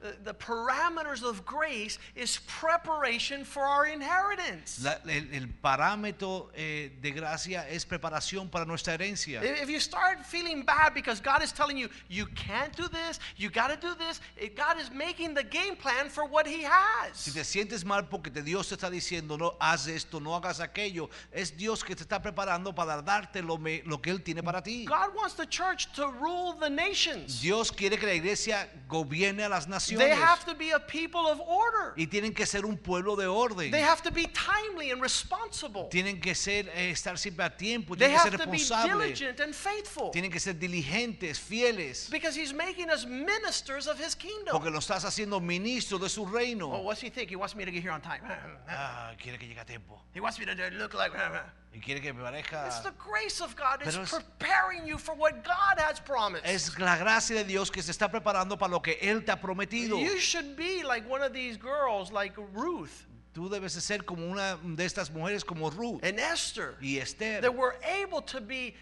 [0.00, 4.82] the, the parameters of grace is preparation for our inheritance.
[4.82, 9.40] La- el, el parámetro eh, de gracia es preparación para nuestra herencia.
[9.40, 13.50] If you start feeling bad because God is telling you, you can't do this, you
[13.50, 16.64] got to do this, eh, God is making the game plan for what He Si
[16.64, 17.34] has.
[17.34, 21.10] te sientes mal porque te Dios te está diciendo no haz esto, no hagas aquello,
[21.30, 24.62] es Dios que te está preparando para darte lo, me- lo que Él tiene para
[24.62, 24.86] ti.
[24.86, 27.42] God wants the church to rule the nations.
[27.42, 31.26] Dios quiere que la iglesia gobierne a las They naciones have to be a people
[31.28, 31.92] of order.
[31.96, 33.70] y tienen que ser un pueblo de orden.
[33.70, 35.88] They have to be timely and responsible.
[35.90, 38.56] Tienen que ser eh, estar siempre a tiempo, They tienen que have ser to be
[38.58, 40.10] responsables, diligent and faithful.
[40.10, 44.52] tienen que ser diligentes, fieles, Because He's making us ministers of His kingdom.
[44.52, 46.68] porque lo estás haciendo ministro de su Oh, reino.
[46.82, 47.30] what's He think?
[47.30, 48.20] He wants me to get here on time.
[48.68, 51.12] Ah, quiere que llegue a tiempo He wants me to look like.
[51.74, 52.66] y quiere que me parezca.
[52.66, 53.82] It's the grace of God.
[53.82, 56.44] It's es- preparing you for what God has promised.
[56.44, 59.36] Es la gracia de Dios que se está preparando para lo que Él te ha
[59.40, 59.98] prometido.
[59.98, 63.06] You should be like one of these girls, like Ruth
[63.38, 67.40] Tú debes de ser como una de estas mujeres como Ruth and Esther, y Esther,
[67.40, 68.74] that were able to be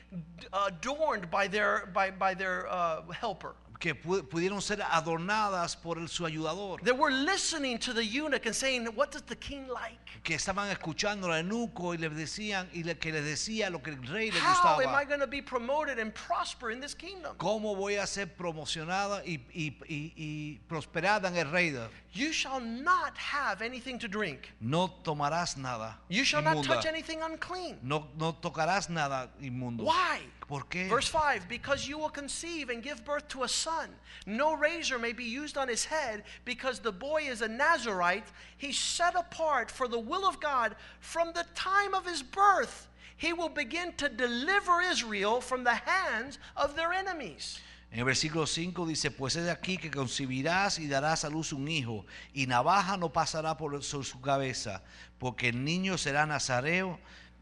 [0.51, 3.55] uh, adorned by their by by their uh, helper.
[3.79, 8.47] Que pu- pudieron ser adornadas por el, su ayudador, They were listening to the eunuch
[8.47, 9.99] and saying, What does the king like?
[10.22, 13.91] que estaban escuchando al eunuco y le decían y le, que le decía lo que
[13.91, 15.05] el rey le How am I gustaba.
[15.09, 17.37] going to be promoted and prosper in this kingdom?
[17.37, 21.89] ¿Cómo voy a ser promocionada y, y- y- y prosperada en el reino?
[22.12, 24.49] You shall not have anything to drink.
[24.61, 26.74] No tomarás nada You shall not inmunda.
[26.77, 27.79] touch anything unclean.
[27.83, 29.85] No, no tocarás nada inmundo.
[29.85, 30.20] Why?
[30.49, 30.88] ¿Por qué?
[30.88, 33.88] Verse 5 Because you will conceive and give birth to a son.
[34.26, 38.26] No razor may be used on his head, because the boy is a Nazarite.
[38.57, 42.88] He's set apart for the will of God from the time of his birth.
[43.16, 47.61] He will begin to deliver Israel from the hands of their enemies.
[47.90, 51.66] En el versículo 5 dice, pues es aquí que concebirás y darás a luz un
[51.68, 54.82] hijo, y navaja no pasará por su cabeza,
[55.18, 56.99] porque el niño será nazareo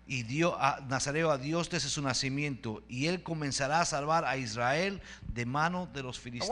[0.07, 4.37] y dio a, nazareo a Dios desde su nacimiento, y él comenzará a salvar a
[4.37, 5.01] Israel
[5.33, 6.51] de mano de los filisteos.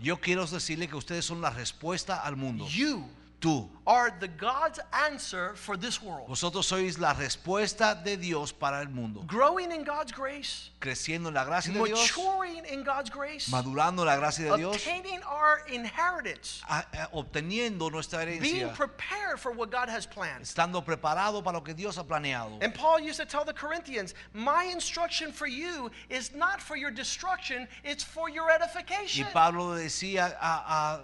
[0.00, 2.66] Yo quiero decirle que ustedes son la respuesta al mundo.
[2.68, 3.08] You
[3.44, 6.26] Tú, are the God's answer for this world.
[6.28, 9.22] vosotros sois la respuesta de Dios para el mundo.
[9.26, 14.00] Growing in God's grace, Creciendo en la gracia de Dios, maturing in God's grace, madurando
[14.00, 18.40] en la gracia de Dios, obtaining our inheritance, a- a- obteniendo nuestra herencia.
[18.40, 20.42] being prepared for what God has planned.
[20.42, 22.58] estando preparado para lo que Dios ha planeado.
[22.62, 26.90] And Paul used to tell the Corinthians, My instruction for you is not for your
[26.90, 29.30] destruction, it's for your edification." Y.
[29.34, 31.00] Pablo decía a, a-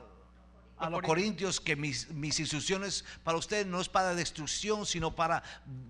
[0.80, 5.42] a los corintios que mis, mis instrucciones para ustedes no es para destrucción, sino para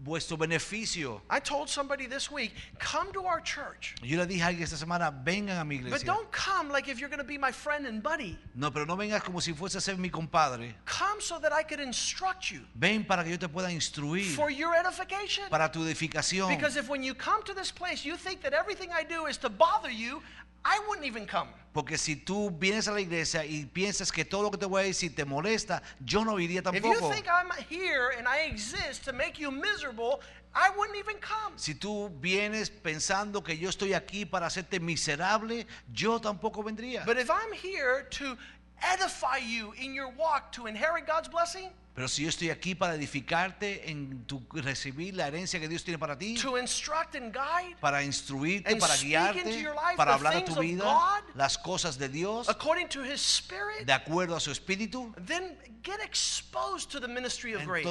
[0.03, 1.23] vuestro beneficio.
[1.31, 3.95] I told somebody this week, come to our church.
[4.03, 6.07] Yo le dije a alguien esta semana, vengan a mi But iglesia.
[6.07, 8.37] don't come like if you're going to be my friend and buddy.
[8.55, 10.75] No, pero no vengas como si fuese a ser mi compadre.
[10.87, 14.51] Come so that I could instruct you Ven para que yo te pueda instruir, for
[14.51, 15.45] your edification.
[15.51, 16.49] para tu edificación.
[16.49, 19.37] Because if when you come to this place, you think that everything I do is
[19.39, 20.23] to bother you,
[20.65, 21.49] I wouldn't even come.
[21.73, 24.83] Porque si tú vienes a la iglesia y piensas que todo lo que te voy
[24.83, 27.13] a decir te molesta, yo no iría If you tampoco.
[27.13, 30.21] think I'm here and I exist to make you miserable,
[30.53, 31.57] I wouldn't even come.
[31.57, 37.05] Si tú vienes pensando que yo estoy aquí para hacerte miserable, yo tampoco vendría.
[37.07, 38.37] But if I'm here to
[38.83, 42.95] edify you in your walk to inherit God's blessing, Pero si yo estoy aquí para
[42.95, 47.77] edificarte en tu recibir la herencia que Dios tiene para ti, to instruct and guide
[47.79, 51.25] para instruirte, and para speak into guiarte, your life para hablar a tu vida, God,
[51.35, 56.01] las cosas de Dios, according to His Spirit, de acuerdo a su espíritu, then get
[56.03, 57.85] exposed to the ministry of grace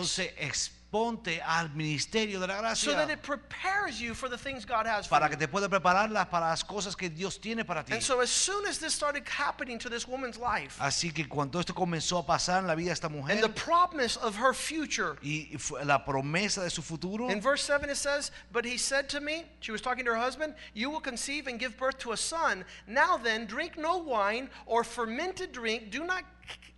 [0.89, 5.05] exponte al ministerio de la so that it prepares you for the things God has
[5.05, 5.37] for para you.
[5.37, 7.93] que te pueda prepararlas para las cosas que Dios tiene para ti.
[7.93, 11.59] And so, as soon as this started happening to this woman's life, Así que cuando
[11.59, 14.53] esto comenzó a pasar en la vida de esta and mujer the promise of her
[14.53, 15.47] future, y
[15.83, 19.45] la promesa de su futuro, In verse 7 it says, But he said to me,
[19.59, 22.65] she was talking to her husband, You will conceive and give birth to a son.
[22.87, 25.91] Now then, drink no wine or fermented drink.
[25.91, 26.23] Do not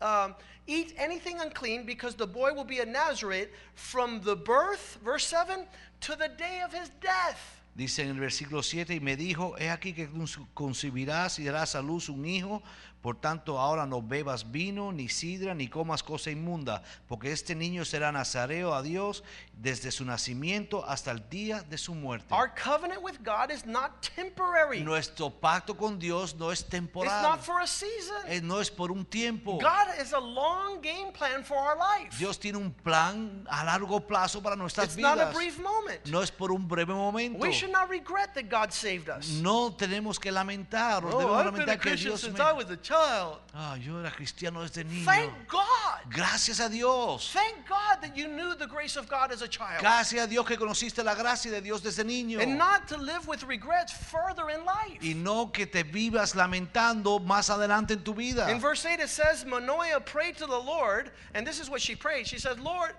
[0.02, 0.36] um,
[0.68, 5.66] eat anything unclean, because the boy will be a Nazarite from the birth, verse 7,
[6.02, 7.62] to the day of his death.
[7.76, 10.08] Dice en el versículo 7, y me dijo, he aquí que
[10.54, 12.62] concebirás y darás a luz un hijo,
[13.02, 17.84] por tanto ahora no bebas vino, ni sidra, ni comas cosa inmunda, porque este niño
[17.84, 19.24] será nazareo a Dios
[19.54, 22.34] desde su nacimiento hasta el día de su muerte.
[22.34, 27.22] Our covenant with God is not temporary, Nuestro pacto con Dios no es it's temporal,
[27.24, 28.18] not for a season.
[28.28, 29.58] eh, no es por un tiempo.
[29.60, 32.16] God is a long game plan for our life.
[32.18, 35.34] Dios tiene un plan a largo plazo para nuestras It's not a vidas.
[35.36, 36.06] brief moment.
[36.08, 37.40] No es por un breve momento.
[37.40, 39.30] We should not regret that God saved us.
[39.42, 42.38] No tenemos que lamentar, o Oh, debemos I've been a lamentar que Christian Dios since
[42.38, 42.44] me...
[42.46, 43.38] I was a child.
[43.54, 45.06] Ah, yo era cristiano desde niño.
[45.06, 46.00] Thank God.
[46.10, 47.32] Gracias a Dios.
[47.34, 49.82] Thank God that you knew the grace of God as a child.
[49.82, 52.42] Gracias a Dios que conociste la gracia de Dios desde niño.
[52.42, 55.02] And not to live with regrets further in life.
[55.02, 58.50] Y no que te vivas lamentando más adelante en tu vida.
[58.50, 61.96] In verse 8 it says, Manoah prayed to the Lord, and this is what she
[61.96, 62.28] prayed.
[62.28, 62.92] She said, Lord,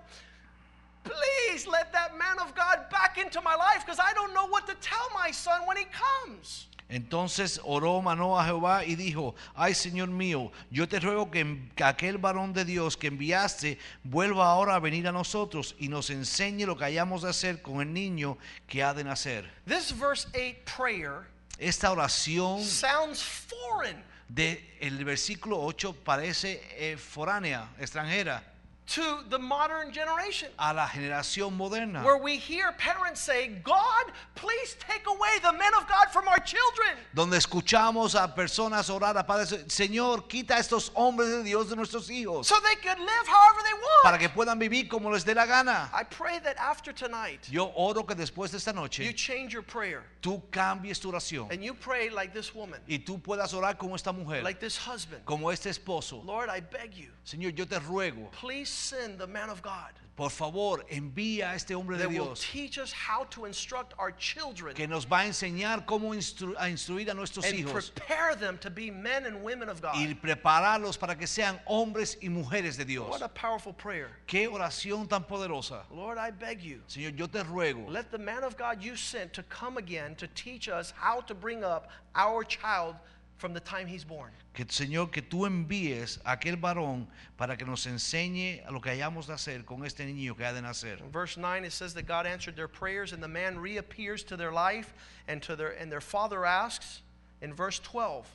[1.03, 4.67] please let that man of God back into my life because I don't know what
[4.67, 6.67] to tell my son when he comes.
[6.93, 11.83] Entonces oró Manoah a Jehová y dijo, ay Señor mío, yo te ruego que, que
[11.83, 16.67] aquel varón de Dios que enviaste vuelva ahora a venir a nosotros y nos enseñe
[16.67, 18.37] lo que hayamos de hacer con el niño
[18.67, 19.51] que ha de nacer.
[19.65, 21.27] This verse 8 prayer
[21.57, 24.03] Esta oración sounds foreign.
[24.27, 28.52] del versículo 8 parece eh, foránea, extranjera.
[28.85, 30.49] To the modern generation.
[30.59, 32.03] a la generación moderna.
[32.03, 34.05] Where we hear parents say, God,
[34.35, 36.97] please take away the men of God from our children.
[37.13, 42.09] Donde escuchamos a personas orar a Padre, Señor, quita estos hombres de Dios de nuestros
[42.09, 44.03] hijos So they could live however they want.
[44.03, 45.89] para que puedan vivir como les dé la gana.
[45.93, 49.03] I pray that after tonight, Yo oro que después de esta noche.
[49.03, 52.97] you change your prayer tú cambies tu oración and you pray like this woman, y
[52.97, 55.23] tú puedas orar como esta mujer, like this husband.
[55.25, 56.21] como este esposo.
[56.25, 60.29] Lord, I beg you, Señor, yo te ruego, please send the man of God por
[60.29, 64.11] favor, envía a este hombre de that will Dios teach us how to instruct our
[64.11, 68.35] children que nos va a enseñar cómo instru- a instruir a nuestros and hijos prepare
[68.35, 69.95] them to be men and women of God.
[69.95, 73.09] y prepararlos para que sean hombres y mujeres de Dios.
[73.09, 74.09] What a powerful prayer.
[74.27, 75.81] Qué oración tan poderosa.
[75.91, 79.33] Lord, I beg you, Señor, yo te ruego let the man of God you sent
[79.33, 82.95] to come again to teach us how to bring up our child
[83.37, 84.31] from the time he's born.
[84.53, 87.07] que Señor que tú envíes a aquel varón
[87.37, 90.53] para que nos enseñe a lo que hayamos de hacer con este niño que ha
[90.53, 90.99] de nacer.
[90.99, 94.37] In verse 9 it says that God answered their prayers and the man reappears to
[94.37, 94.93] their life
[95.27, 97.01] and to their and their father asks
[97.41, 98.27] in verse 12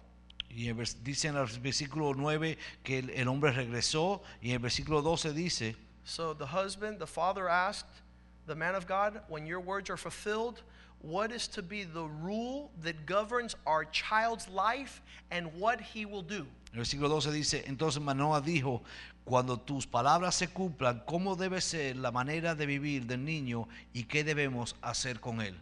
[0.51, 0.73] Y
[1.03, 5.33] dice en el versículo 9 que el, el hombre regresó y en el versículo 12
[5.35, 8.03] dice, So the husband, the father asked
[8.49, 10.63] the man of God, when your words are fulfilled,
[11.01, 16.23] what is to be the rule that governs our child's life and what he will
[16.23, 16.47] do?
[16.75, 18.83] versículo 12 dice, entonces Manoah dijo,
[19.25, 24.05] cuando tus palabras se cumplan, ¿cómo debe ser la manera de vivir del niño y
[24.05, 25.55] qué debemos hacer con él?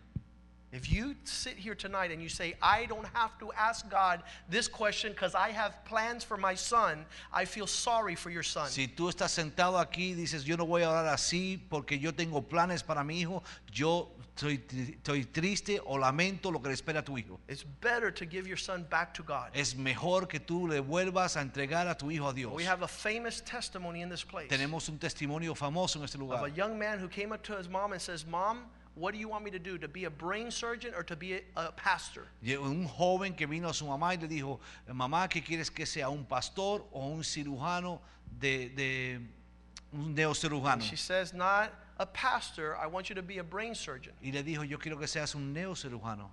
[0.76, 4.68] If you sit here tonight and you say, I don't have to ask God this
[4.68, 8.68] question because I have plans for my son, I feel sorry for your son.
[8.68, 12.12] Si tú estás sentado aquí y dices, yo no voy a orar así porque yo
[12.12, 14.60] tengo planes para mi hijo, yo tri-
[15.02, 17.40] estoy triste o lamento lo que le espera a tu hijo.
[17.48, 19.52] It's better to give your son back to God.
[19.54, 22.52] Es mejor que tú le vuelvas a entregar a tu hijo a Dios.
[22.54, 26.38] We have a famous testimony in this place Tenemos un testimonio famoso en este lugar.
[26.38, 28.64] of a young man who came up to his mom and says, Mom,
[28.96, 29.78] what do you want me to do?
[29.78, 32.26] To be a brain surgeon or to be a, a pastor?
[32.42, 34.58] Un joven que vino a su mamá y le dijo,
[34.92, 36.08] mamá, ¿qué quieres que sea?
[36.10, 38.00] ¿Un pastor o un cirujano
[38.40, 39.20] de, de
[39.92, 40.80] un neocirujano?
[40.82, 42.76] She says, Not a pastor.
[42.76, 44.14] I want you to be a brain surgeon.
[44.22, 46.28] Y le dijo, yo quiero que seas un neocirujano.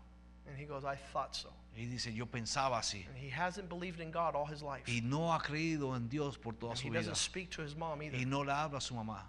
[0.48, 1.50] And he goes, I thought so.
[1.76, 3.06] Y dice, yo pensaba así.
[3.08, 4.84] And he hasn't believed in God all his life.
[4.88, 7.00] Y no ha creído en Dios por toda And su he vida.
[7.00, 8.18] doesn't speak to his mom either.
[8.18, 9.22] Y no le habla a su mamá.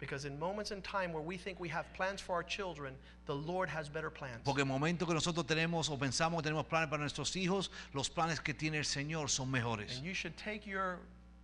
[0.00, 2.94] Because in moments in time where we think we have plans for our children,
[3.26, 4.40] the Lord has better plans.
[4.44, 8.08] Porque en momento que nosotros tenemos o pensamos que tenemos planes para nuestros hijos, los
[8.08, 9.96] planes que tiene el Señor son mejores.
[9.96, 10.98] And you should take your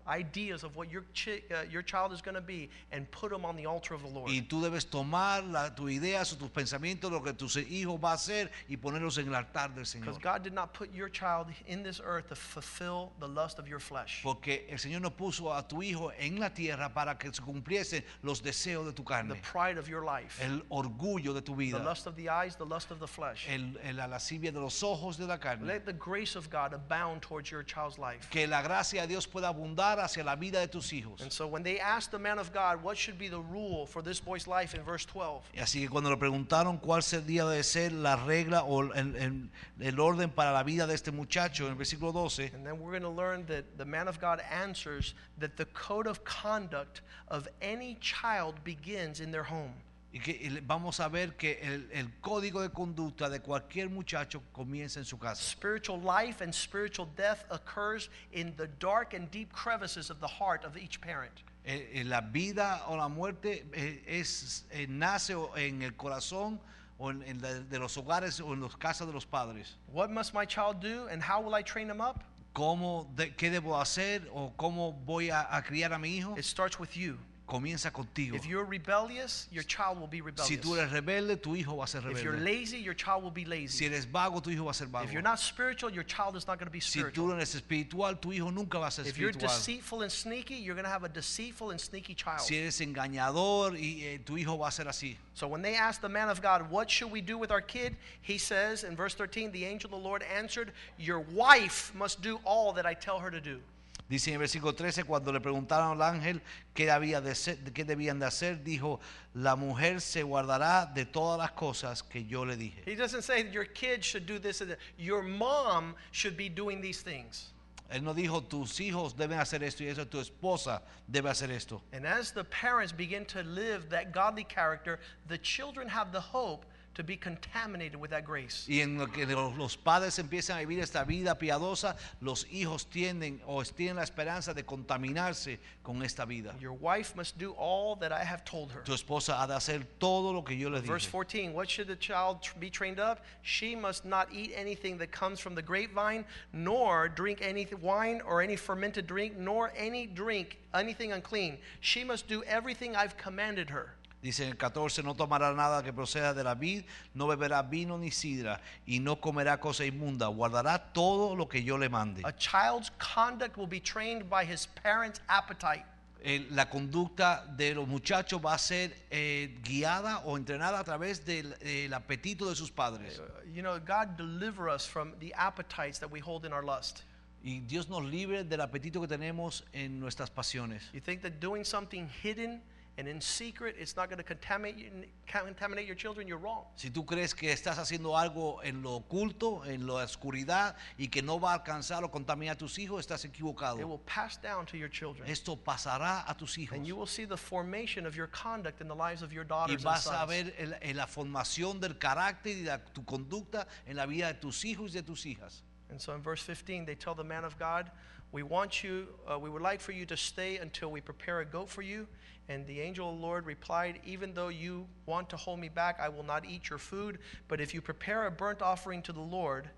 [0.08, 3.44] ideas of what your, chi- uh, your child is going to be and put them
[3.44, 4.30] on the altar of the Lord.
[4.30, 8.10] Y tú debes tomar la, tus ideas o tus pensamientos, lo que tu hijo va
[8.12, 10.06] a hacer y ponerlos en el altar del Señor.
[10.06, 13.68] Because God did not put your child in this earth to fulfill the lust of
[13.68, 14.20] your flesh.
[14.22, 18.02] Porque el Señor no puso a tu hijo en la tierra para que se cumpliesen
[18.22, 19.34] los deseos de tu carne.
[19.34, 20.40] The pride of your life.
[20.42, 21.78] el orgullo de tu vida.
[21.78, 23.46] The lust of the eyes, the lust of the flesh.
[23.48, 25.66] el, el- la lascivia de los ojos de la carne.
[25.66, 28.28] Let the grace of God abound towards your child's life.
[28.30, 31.20] Que la gracia de Dios pueda abundar hacia la vida de tus hijos.
[31.22, 34.02] And so when they asked the man of God what should be the rule for
[34.02, 37.62] this boy's life in verse 12, Y Así que cuando le preguntaron cuál sería de
[37.62, 39.48] ser la regla o el, el-
[39.80, 42.90] el orden para la vida de este muchacho en el versículo 12, and then we're
[42.98, 47.48] going to learn that the man of God answers that the code of conduct of
[47.60, 49.74] any child begins in their home.
[50.16, 54.98] Y que vamos a ver que el, el código de conducta de cualquier muchacho comienza
[54.98, 55.42] en su casa.
[55.42, 60.64] Spiritual life and spiritual death occurs in the dark and deep crevices of the heart
[60.64, 61.42] of each parent.
[61.66, 66.58] Eh, eh, la vida o la muerte eh, es, eh, nace en el corazón
[66.98, 69.76] o en, en la- de los hogares o en las casas de los padres.
[69.92, 72.22] What must my child do and how will I train him up?
[72.54, 76.38] ¿Cómo, de- ¿Qué debo hacer o cómo voy a, a criar a mi hijo?
[76.38, 77.18] It starts with you.
[77.46, 78.34] Comienza contigo.
[78.34, 80.48] If you're rebellious, your child will be rebellious.
[80.48, 83.30] Si tú eres rebelde, tu hijo va a ser If you're lazy, your child will
[83.30, 83.68] be lazy.
[83.68, 85.04] Si eres vago, tu hijo va a ser vago.
[85.04, 87.28] If you're not spiritual, your child is not going to be Si tú spiritual.
[87.28, 89.56] no eres espiritual, tu hijo nunca va a ser If you're espiritual.
[89.56, 92.40] deceitful and sneaky, you're going to have a deceitful and sneaky child.
[92.40, 95.16] Si eres engañador, y eh, tu hijo va a ser así.
[95.34, 97.96] So when they asked the man of God, What should we do with our kid?
[98.22, 102.40] He says in verse 13, The angel of the Lord answered, Your wife must do
[102.44, 103.60] all that I tell her to do.
[104.08, 106.40] Dice en el versículo 13, cuando le preguntaron al ángel
[106.74, 109.00] qué, había de ser- qué debían de hacer, dijo,
[109.34, 112.82] la mujer se guardará de todas las cosas que yo le dije.
[112.86, 114.78] He doesn't say your kid should do this and that.
[114.96, 117.52] Your mom should be doing these things.
[117.88, 121.82] Él no dijo, tus hijos deben hacer esto y eso, tu esposa debe hacer esto.
[121.92, 124.98] And as the parents begin to live that godly character,
[125.28, 126.64] the children have the hope
[126.96, 128.66] to be contaminated with that grace.
[128.68, 133.38] Y en lo que los, padres empiezan a vivir esta vida piadosa, los hijos tienden
[133.46, 136.54] o tienen la esperanza de contaminarse con esta vida.
[136.58, 138.82] Your wife must do all that I have told her.
[138.82, 141.96] Tu esposa ha de hacer todo lo que yo le Verse 14, what should the
[141.96, 143.20] child be trained up?
[143.42, 146.24] She must not eat anything that comes from the grapevine,
[146.54, 151.58] nor drink any wine or any fermented drink, nor any drink anything unclean.
[151.80, 153.96] She must do everything I've commanded her.
[154.26, 156.82] Dice en el 14, no tomará nada que proceda de la vid,
[157.14, 161.78] no beberá vino ni sidra, y no comerá cosa inmunda, guardará todo lo que yo
[161.78, 162.22] le mande.
[162.24, 165.84] A child's conduct will be trained by his parents' appetite.
[166.24, 171.24] El- la conducta de los muchachos va a ser eh, guiada o entrenada a través
[171.24, 173.20] del el apetito de sus padres.
[173.20, 173.22] Uh,
[173.54, 177.04] You know, God deliver us from the appetites that we hold in our lust.
[177.44, 180.90] Y Dios nos libre del apetito que tenemos en nuestras pasiones.
[180.92, 182.60] You think that doing something hidden
[182.98, 186.26] and in secret, it's not going to contaminate, contaminate your children?
[186.26, 186.64] You're wrong.
[186.76, 191.20] Si tú crees que estás haciendo algo en lo oculto, en la oscuridad, y que
[191.22, 193.78] no va a alcanzar o contaminar a tus hijos, estás equivocado.
[193.78, 195.28] It will pass down to your children.
[195.28, 196.72] Esto pasará a tus hijos.
[196.76, 199.48] And you will see the formation of your conduct in the lives of your Y
[199.48, 200.28] daughters and vas a sons.
[200.28, 204.34] ver el- el- la formación del carácter y de tu conducta en la vida de
[204.40, 205.62] tus hijos y de tus hijas.
[205.90, 207.90] And so in verse 15, they tell the man of God,
[208.36, 211.44] We want you, uh, we would like for you to stay until we prepare a
[211.46, 212.06] goat for you.
[212.50, 215.98] And the angel of the Lord replied, Even though you want to hold me back,
[216.02, 217.18] I will not eat your food.
[217.48, 219.70] But if you prepare a burnt offering to the Lord,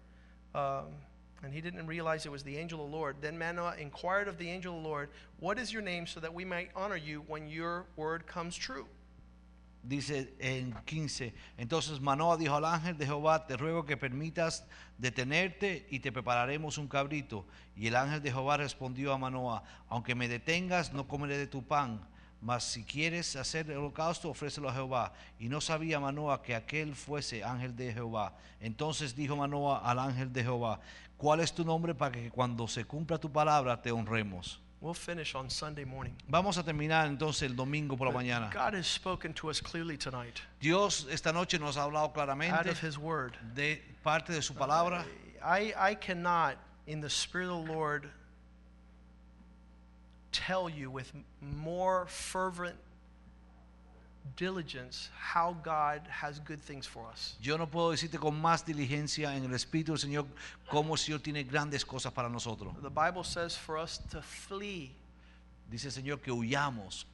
[0.56, 0.86] um,
[1.44, 3.18] and he didn't realize it was the angel of the Lord.
[3.20, 6.34] Then Manoah inquired of the angel of the Lord, What is your name so that
[6.34, 8.88] we might honor you when your word comes true?
[9.89, 14.66] Dice en 15, entonces Manoah dijo al ángel de Jehová, te ruego que permitas
[14.99, 17.47] detenerte y te prepararemos un cabrito.
[17.74, 21.66] Y el ángel de Jehová respondió a Manoah, aunque me detengas, no comeré de tu
[21.66, 22.07] pan,
[22.43, 25.14] mas si quieres hacer el holocausto, ofrécelo a Jehová.
[25.39, 28.36] Y no sabía Manoah que aquel fuese ángel de Jehová.
[28.61, 30.80] Entonces dijo Manoah al ángel de Jehová,
[31.16, 34.61] ¿cuál es tu nombre para que cuando se cumpla tu palabra te honremos?
[34.81, 36.14] We'll finish on Sunday morning.
[36.29, 38.53] Vamos a terminar entonces el domingo por la mañana.
[38.53, 42.70] God has spoken to us clearly tonight Dios esta noche nos ha hablado out claramente
[42.70, 43.37] of His Word.
[43.55, 45.05] de parte de su palabra.
[45.43, 46.57] I, I cannot,
[46.87, 48.09] in the Spirit of the Lord,
[50.31, 52.76] tell you with more fervent
[54.36, 57.36] diligence how God has good things for us.
[57.40, 60.26] Yo no puedo decirte con más diligencia en el Espíritu del Señor
[60.70, 62.74] cómo el Señor tiene grandes cosas para nosotros.
[62.82, 64.94] The Bible says for us to flee
[65.70, 67.04] Dice el Señor que huyamos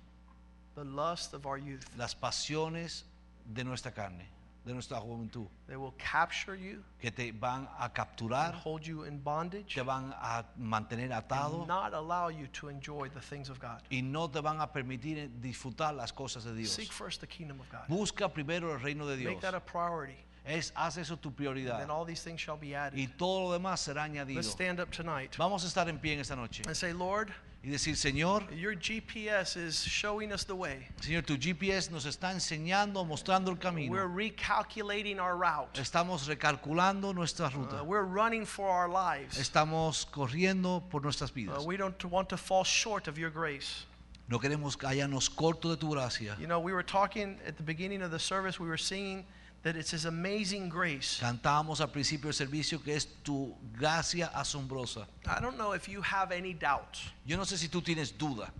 [0.77, 1.85] the lust of our youth.
[1.97, 3.05] las pasiones
[3.45, 4.27] de nuestra carne,
[4.65, 9.05] de nuestra juventud, They will capture you que te van a and capturar, hold you
[9.05, 13.49] in bondage te van a mantener and atado not allow you to enjoy the things
[13.51, 13.83] of God.
[13.91, 16.71] y no te van a permitir disfrutar las cosas de Dios.
[16.71, 17.89] Seek first the kingdom of God.
[17.89, 19.31] Busca primero el reino de Dios.
[19.33, 20.17] Make that a priority.
[20.47, 22.99] Es, haz eso tu And prioridad then all these things shall be added.
[22.99, 24.37] y todo lo demás será añadido.
[24.37, 27.33] Let's stand up tonight Vamos a estar en pie en esta noche and say, Lord,
[27.65, 30.87] y decir, Señor, your GPS is showing us the way.
[31.01, 33.95] Señor, tu GPS nos está enseñando, mostrando el We're camino.
[34.09, 35.79] recalculating our route.
[35.81, 37.83] Estamos recalculando nuestra Uh, ruta.
[37.85, 39.39] we're running for our lives.
[39.39, 41.65] Estamos corriendo por nuestras Uh, vidas.
[41.65, 43.87] we don't want to fall short of your grace.
[44.29, 46.37] No queremos callarnos corto de tu gracia.
[46.41, 49.25] You know, we were talking at the beginning of the service, we were singing
[49.65, 51.19] that it's His amazing grace.
[51.21, 55.07] Cantábamos al principio del servicio que es tu gracia asombrosa.
[55.27, 57.01] I don't know if you have any doubts.
[57.27, 58.51] Yo no sé si tú tienes duda.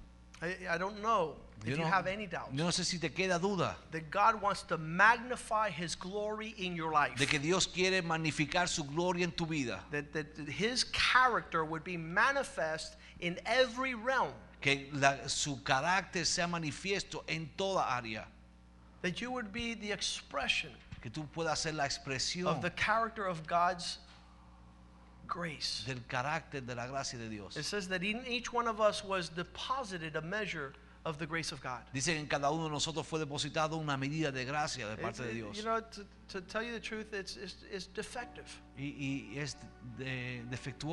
[0.43, 2.53] I, I don't know if Yo you have any doubts.
[2.53, 6.75] yo no sé si te queda duda That God wants to magnify His glory in
[6.75, 7.17] your life.
[7.17, 9.81] de que Dios quiere magnificar su gloria en tu vida.
[9.91, 14.33] that, that that His character would be manifest in every realm.
[14.61, 18.25] Que la- su carácter sea manifiesto en toda área.
[19.03, 20.71] That you would be the expression
[21.05, 23.99] Que tú puedas ser la expresión of the character of God's
[25.27, 25.85] grace.
[25.87, 27.59] del carácter de la gracia de Dios.
[27.59, 30.73] It says that in each one of us was deposited a measure
[31.05, 31.83] of the grace of God.
[31.93, 35.23] Dice que en cada uno de nosotros fue depositado una medida de gracia de parte
[35.25, 35.59] de Dios.
[35.59, 38.47] you know, to, to tell you the truth, it's, it's, it's defective.
[38.79, 39.57] Y, y es
[39.99, 40.43] de-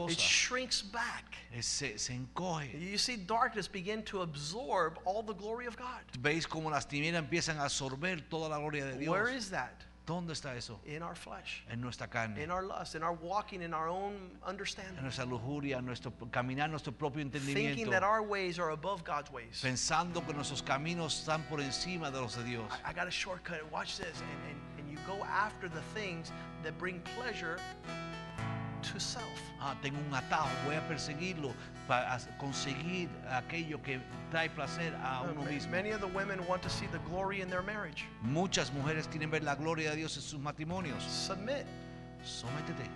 [0.09, 1.35] It shrinks back.
[1.55, 2.77] Es- se, se encoge.
[2.77, 6.01] You see darkness begin to absorb all the glory of God.
[6.19, 9.09] Veis cómo las tinieblas empiezan a absorber toda la gloria de Dios.
[9.09, 9.85] Where is that?
[10.05, 10.79] ¿Dónde está eso?
[10.85, 14.31] In our flesh, En nuestra carne, in our lust, in our walking in our own
[14.45, 14.97] understanding.
[14.97, 19.31] en nuestra lujuria, nuestro caminar, nuestro propio Thinking entendimiento, that our ways are above God's
[19.31, 19.61] ways.
[19.61, 22.65] pensando que nuestros caminos están por encima de los de Dios.
[22.83, 23.61] I, I got a shortcut.
[23.71, 24.19] Watch this.
[24.21, 26.31] And, and, and you go after the things
[26.63, 27.57] that bring pleasure
[28.81, 29.25] to self.
[29.59, 31.53] Ah, tengo un atajo, voy a perseguirlo
[31.87, 33.99] para conseguir aquello que
[34.31, 35.71] trae placer a uno Uh, mismo.
[35.71, 38.05] Many of the women want to see the glory in their marriage.
[38.21, 41.01] Muchas mujeres quieren ver la gloria de Dios en sus matrimonios.
[41.03, 41.65] Submit.
[42.23, 42.87] Sométete.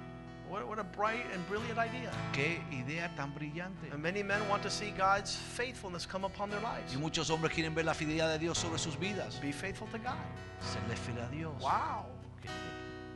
[0.49, 2.11] What, what a bright and brilliant idea.
[2.31, 3.91] Qué idea tan brillante.
[3.91, 6.93] And many men want to see God's faithfulness come upon their lives.
[6.93, 9.39] Y muchos hombres quieren ver la fidelidad de Dios sobre sus vidas.
[9.41, 10.17] Be faithful to God.
[10.59, 11.61] Serle fiel a Dios.
[11.61, 12.05] Wow.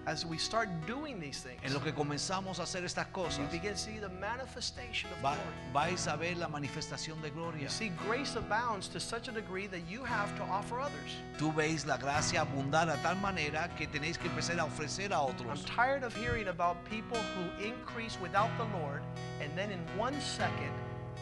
[0.10, 3.45] As we start doing these things, En lo que comenzamos a hacer estas cosas, you
[3.51, 5.72] begin to see the manifestation of va- glory.
[5.72, 7.62] vais a ver la manifestación de gloria.
[7.62, 11.12] You see, grace abounds to such a degree that you have to offer others.
[11.38, 15.20] Tú veis la gracia abundar a tal manera que tenéis que empezar a ofrecer a
[15.22, 15.60] otros.
[15.60, 19.03] I'm tired of hearing about people who increase without the Lord,
[19.41, 20.72] and then in one second,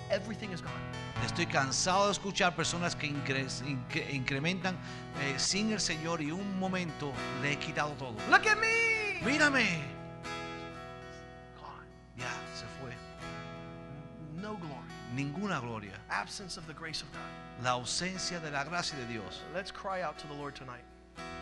[0.09, 0.71] everything is gone.
[1.25, 4.75] Estoy cansado de escuchar personas que incre- incre- incrementan
[5.21, 7.11] eh, sin el Señor y un momento
[7.41, 8.13] le he quitado todo.
[8.29, 9.19] Look at me!
[9.23, 9.81] Mírame.
[11.59, 11.87] Gone.
[12.15, 12.93] Ya, se fue.
[14.41, 14.73] No glory.
[15.13, 15.93] Ninguna gloria.
[16.09, 17.63] Absence of the grace of God.
[17.63, 19.41] La ausencia de la gracia de Dios.
[19.53, 20.83] Let's cry out to the Lord tonight.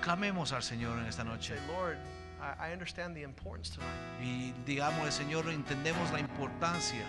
[0.02, 1.56] Clamemos al Señor en esta noche.
[1.56, 1.98] Say, Lord,
[2.42, 3.90] I, I understand the importance tonight.
[4.22, 7.04] Y digámosle, Señor, entendemos la importancia.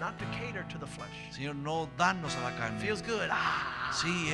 [0.00, 1.08] Not to cater to the flesh.
[1.32, 2.78] Señor, no darnos a la carne.
[2.78, 3.28] Feels good.
[3.30, 3.90] Ah!
[3.92, 4.30] Sí,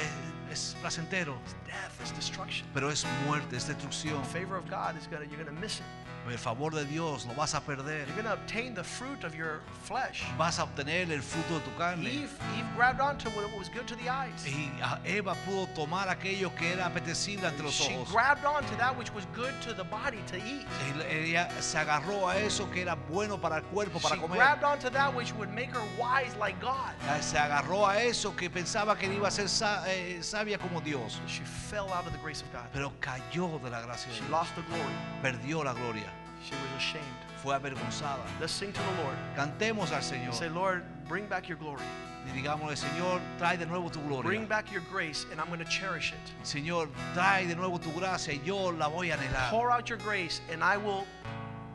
[0.51, 1.35] es, es placentero,
[1.67, 2.67] Death is destruction.
[2.75, 4.21] pero es muerte, es destrucción.
[4.23, 5.87] The favor of God is gonna you're gonna miss it.
[6.29, 8.07] El favor de Dios lo vas a perder.
[8.17, 10.25] You're obtain the fruit of your flesh.
[10.39, 12.07] Vas a obtener el fruto de tu carne.
[12.07, 14.47] Eve, Eve grabbed onto what was good to the eyes.
[14.47, 14.71] Y
[15.05, 18.11] Eva pudo tomar aquello que era apetecible ante los She ojos.
[18.11, 20.67] grabbed onto that which was good to the body to eat.
[21.11, 24.39] Ella se agarró a eso que era bueno para el cuerpo, para She comer.
[24.39, 26.93] grabbed onto that which would make her wise like God.
[27.21, 29.47] Se agarró a eso que pensaba que iba a ser
[29.87, 31.21] eh, sabia como Dios.
[31.27, 32.65] She fell out of the grace of God.
[32.73, 34.31] Pero cayó de la gracia de She Dios.
[34.31, 34.95] lost the glory.
[35.23, 36.11] Perdió la gloria.
[36.45, 37.05] She was ashamed.
[37.43, 38.21] Fue avergonzada.
[38.41, 39.17] Let's sing to the Lord.
[39.37, 40.35] Cantemos al Señor.
[40.35, 41.83] Say, Lord, bring back your glory.
[42.27, 44.23] Y digámosle, Señor, trae de nuevo tu gloria.
[44.23, 46.47] Bring back your grace, and I'm going to cherish it.
[46.47, 49.51] Señor, trae de nuevo tu gracia y yo la voy a anhelar.
[49.51, 51.07] Pour out your grace, and I will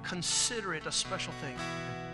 [0.04, 1.56] consider it a special thing.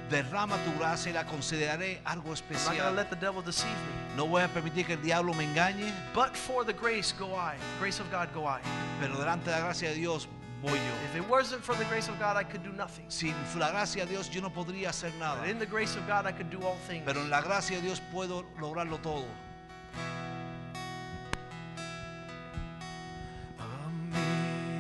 [0.10, 2.72] Derrama tu gracia y la consideraré algo especial.
[2.72, 4.16] I'm not going to let the devil deceive me.
[4.18, 7.56] No voy a permitir que el diablo me engañe, But for the grace go I.
[7.80, 8.60] Grace of God go I.
[9.00, 10.28] pero delante de la gracia de Dios
[10.66, 10.94] voy yo.
[11.10, 13.06] If it wasn't for the grace of God, I could do nothing.
[13.10, 16.06] Sin la gracia de Dios yo no podría hacer nada, But in the grace of
[16.08, 17.04] God, I could do all things.
[17.06, 19.26] pero en la gracia de Dios puedo lograrlo todo.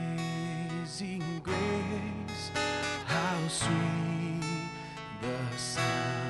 [0.05, 2.51] Amazing grace,
[3.05, 4.41] how sweet
[5.21, 6.24] the sound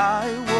[0.00, 0.57] I once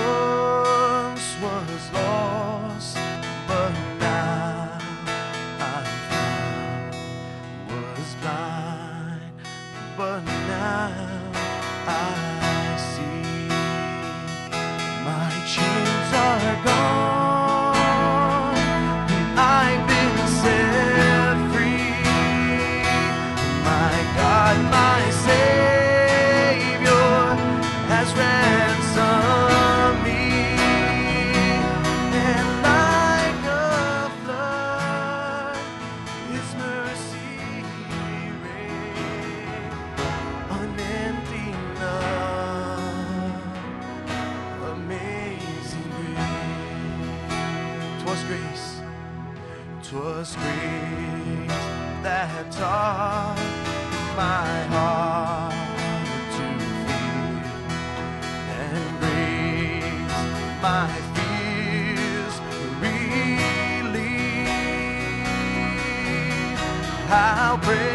[67.49, 67.88] How precious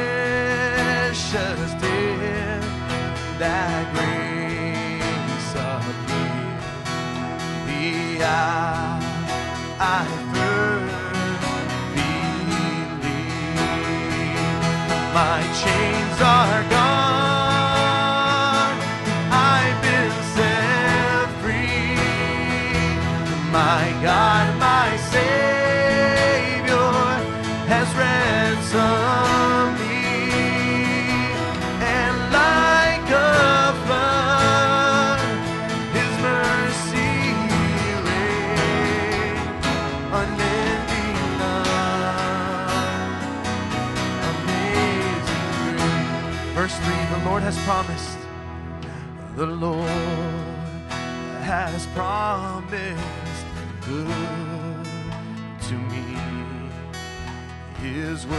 [58.23, 58.29] His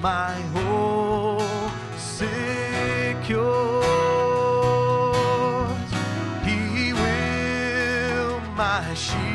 [0.00, 1.42] my hope.
[6.44, 9.27] He will my shield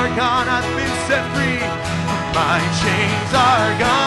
[0.00, 0.48] are gone.
[0.48, 1.60] I've been set free.
[2.32, 3.99] My chains are gone.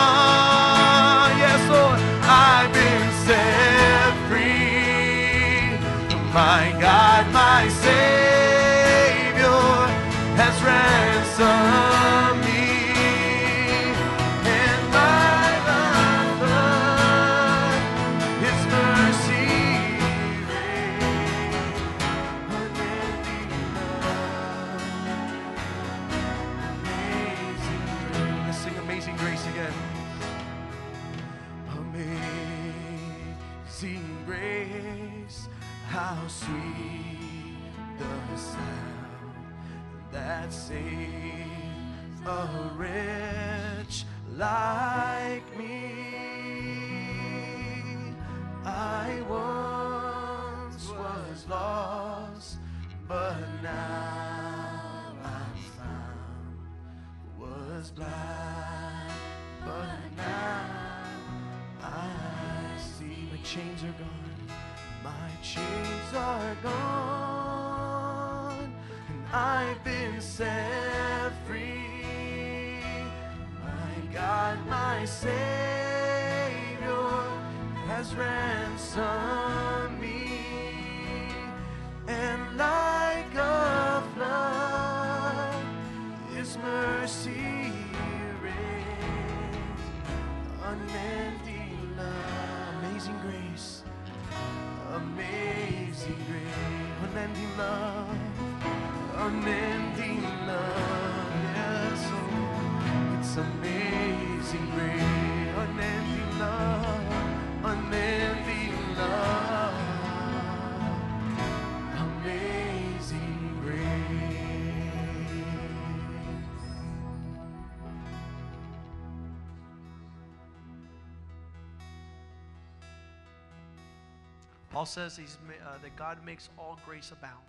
[124.84, 127.40] Paul says he's, uh, that God makes all grace abound,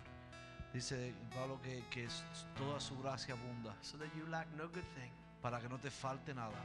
[0.73, 0.93] Dice
[1.35, 2.07] Pablo que, que
[2.57, 5.11] toda su gracia abunda so that you lack no good thing.
[5.41, 6.55] para que no te falte nada,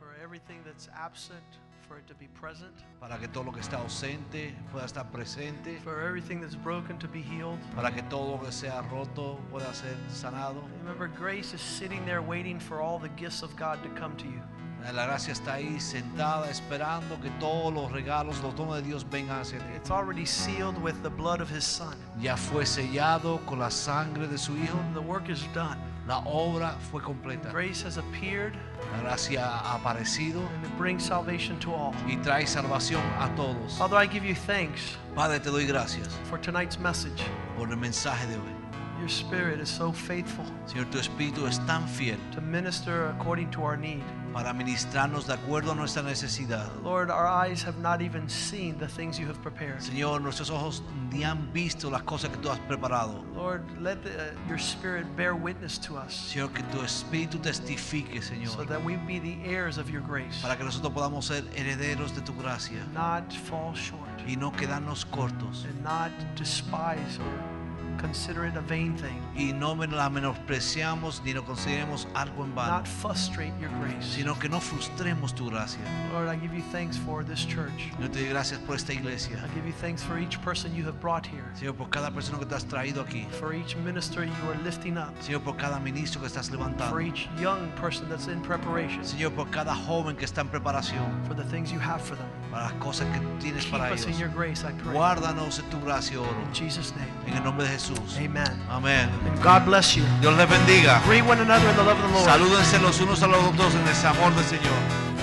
[0.00, 1.44] For everything that's absent,
[1.86, 2.74] for it to be present.
[2.98, 7.06] para que todo lo que está ausente pueda estar presente, For everything that's broken to
[7.06, 7.60] be healed.
[7.76, 10.60] para que todo lo que sea roto pueda ser sanado.
[10.82, 14.24] Remember, grace is sitting there waiting for all the gifts of God to come to
[14.26, 14.42] you.
[14.92, 19.40] La gracia está ahí sentada esperando que todos los regalos, los dones de Dios vengan
[19.40, 19.64] hacia ti.
[19.76, 21.94] It's already sealed with the blood of His Son.
[22.20, 24.78] Ya fue sellado con la sangre de su Hijo.
[24.94, 25.76] The work is done.
[26.06, 27.50] La obra fue completa.
[27.50, 28.54] Grace has appeared
[28.92, 31.92] La gracia ha aparecido and it brings salvation to all.
[32.06, 33.76] y trae salvación a todos.
[33.76, 37.20] Father, I give you thanks Padre, te doy gracias for tonight's message.
[37.56, 38.54] por el mensaje de hoy.
[38.98, 43.62] Your Spirit is so faithful Señor, tu Espíritu es tan fiel to minister according to
[43.62, 44.02] our need.
[44.36, 46.68] para ministrarnos de acuerdo a nuestra necesidad.
[46.84, 49.80] Lord, our eyes have not even seen the things you have prepared.
[49.80, 53.24] Señor, nuestros ojos ni han visto las cosas que tú has preparado.
[53.34, 58.20] Lord, let the, uh, your Spirit bear witness to us Señor, que tu Espíritu testifique,
[58.22, 58.48] Señor.
[58.48, 62.14] so that we be the heirs of your grace, para que nosotros podamos ser herederos
[62.14, 67.55] de tu gracia not fall short, y no quedarnos cortos and not despise or
[67.96, 72.78] consider it a vain thing, y no la menospreciamos ni lo consideremos algo en vano,
[72.78, 74.04] not frustrate your grace.
[74.04, 75.80] sino que no frustremos tu gracia.
[76.12, 77.90] Lord, I give you thanks for this church.
[78.00, 79.36] Yo te doy gracias por esta iglesia.
[79.44, 82.38] I give you thanks for each person you have brought here, Señor, por cada persona
[82.38, 83.26] que te has traído aquí.
[83.32, 86.90] for each minister you are lifting up, Señor, por cada ministro que estás levantando.
[86.90, 91.24] for each young person that's in preparation, Señor, por cada joven que está en preparación.
[91.26, 92.28] for the things you have for them.
[92.50, 94.94] Para las cosas que tienes Keep para us in your grace, I pray.
[94.94, 96.40] Guárdanos en tu gracia, oh oro.
[96.46, 97.10] In Jesus' name.
[97.26, 97.85] En el nombre de Jesús.
[97.86, 98.18] Jesús.
[98.18, 98.44] Amen.
[98.68, 99.08] Amén.
[99.26, 100.04] And God bless you.
[100.20, 101.00] Dios les bendiga.
[101.06, 102.24] Greet one another in the love of the Lord.
[102.24, 105.15] Salúdense los unos a los otros en ese amor del Señor.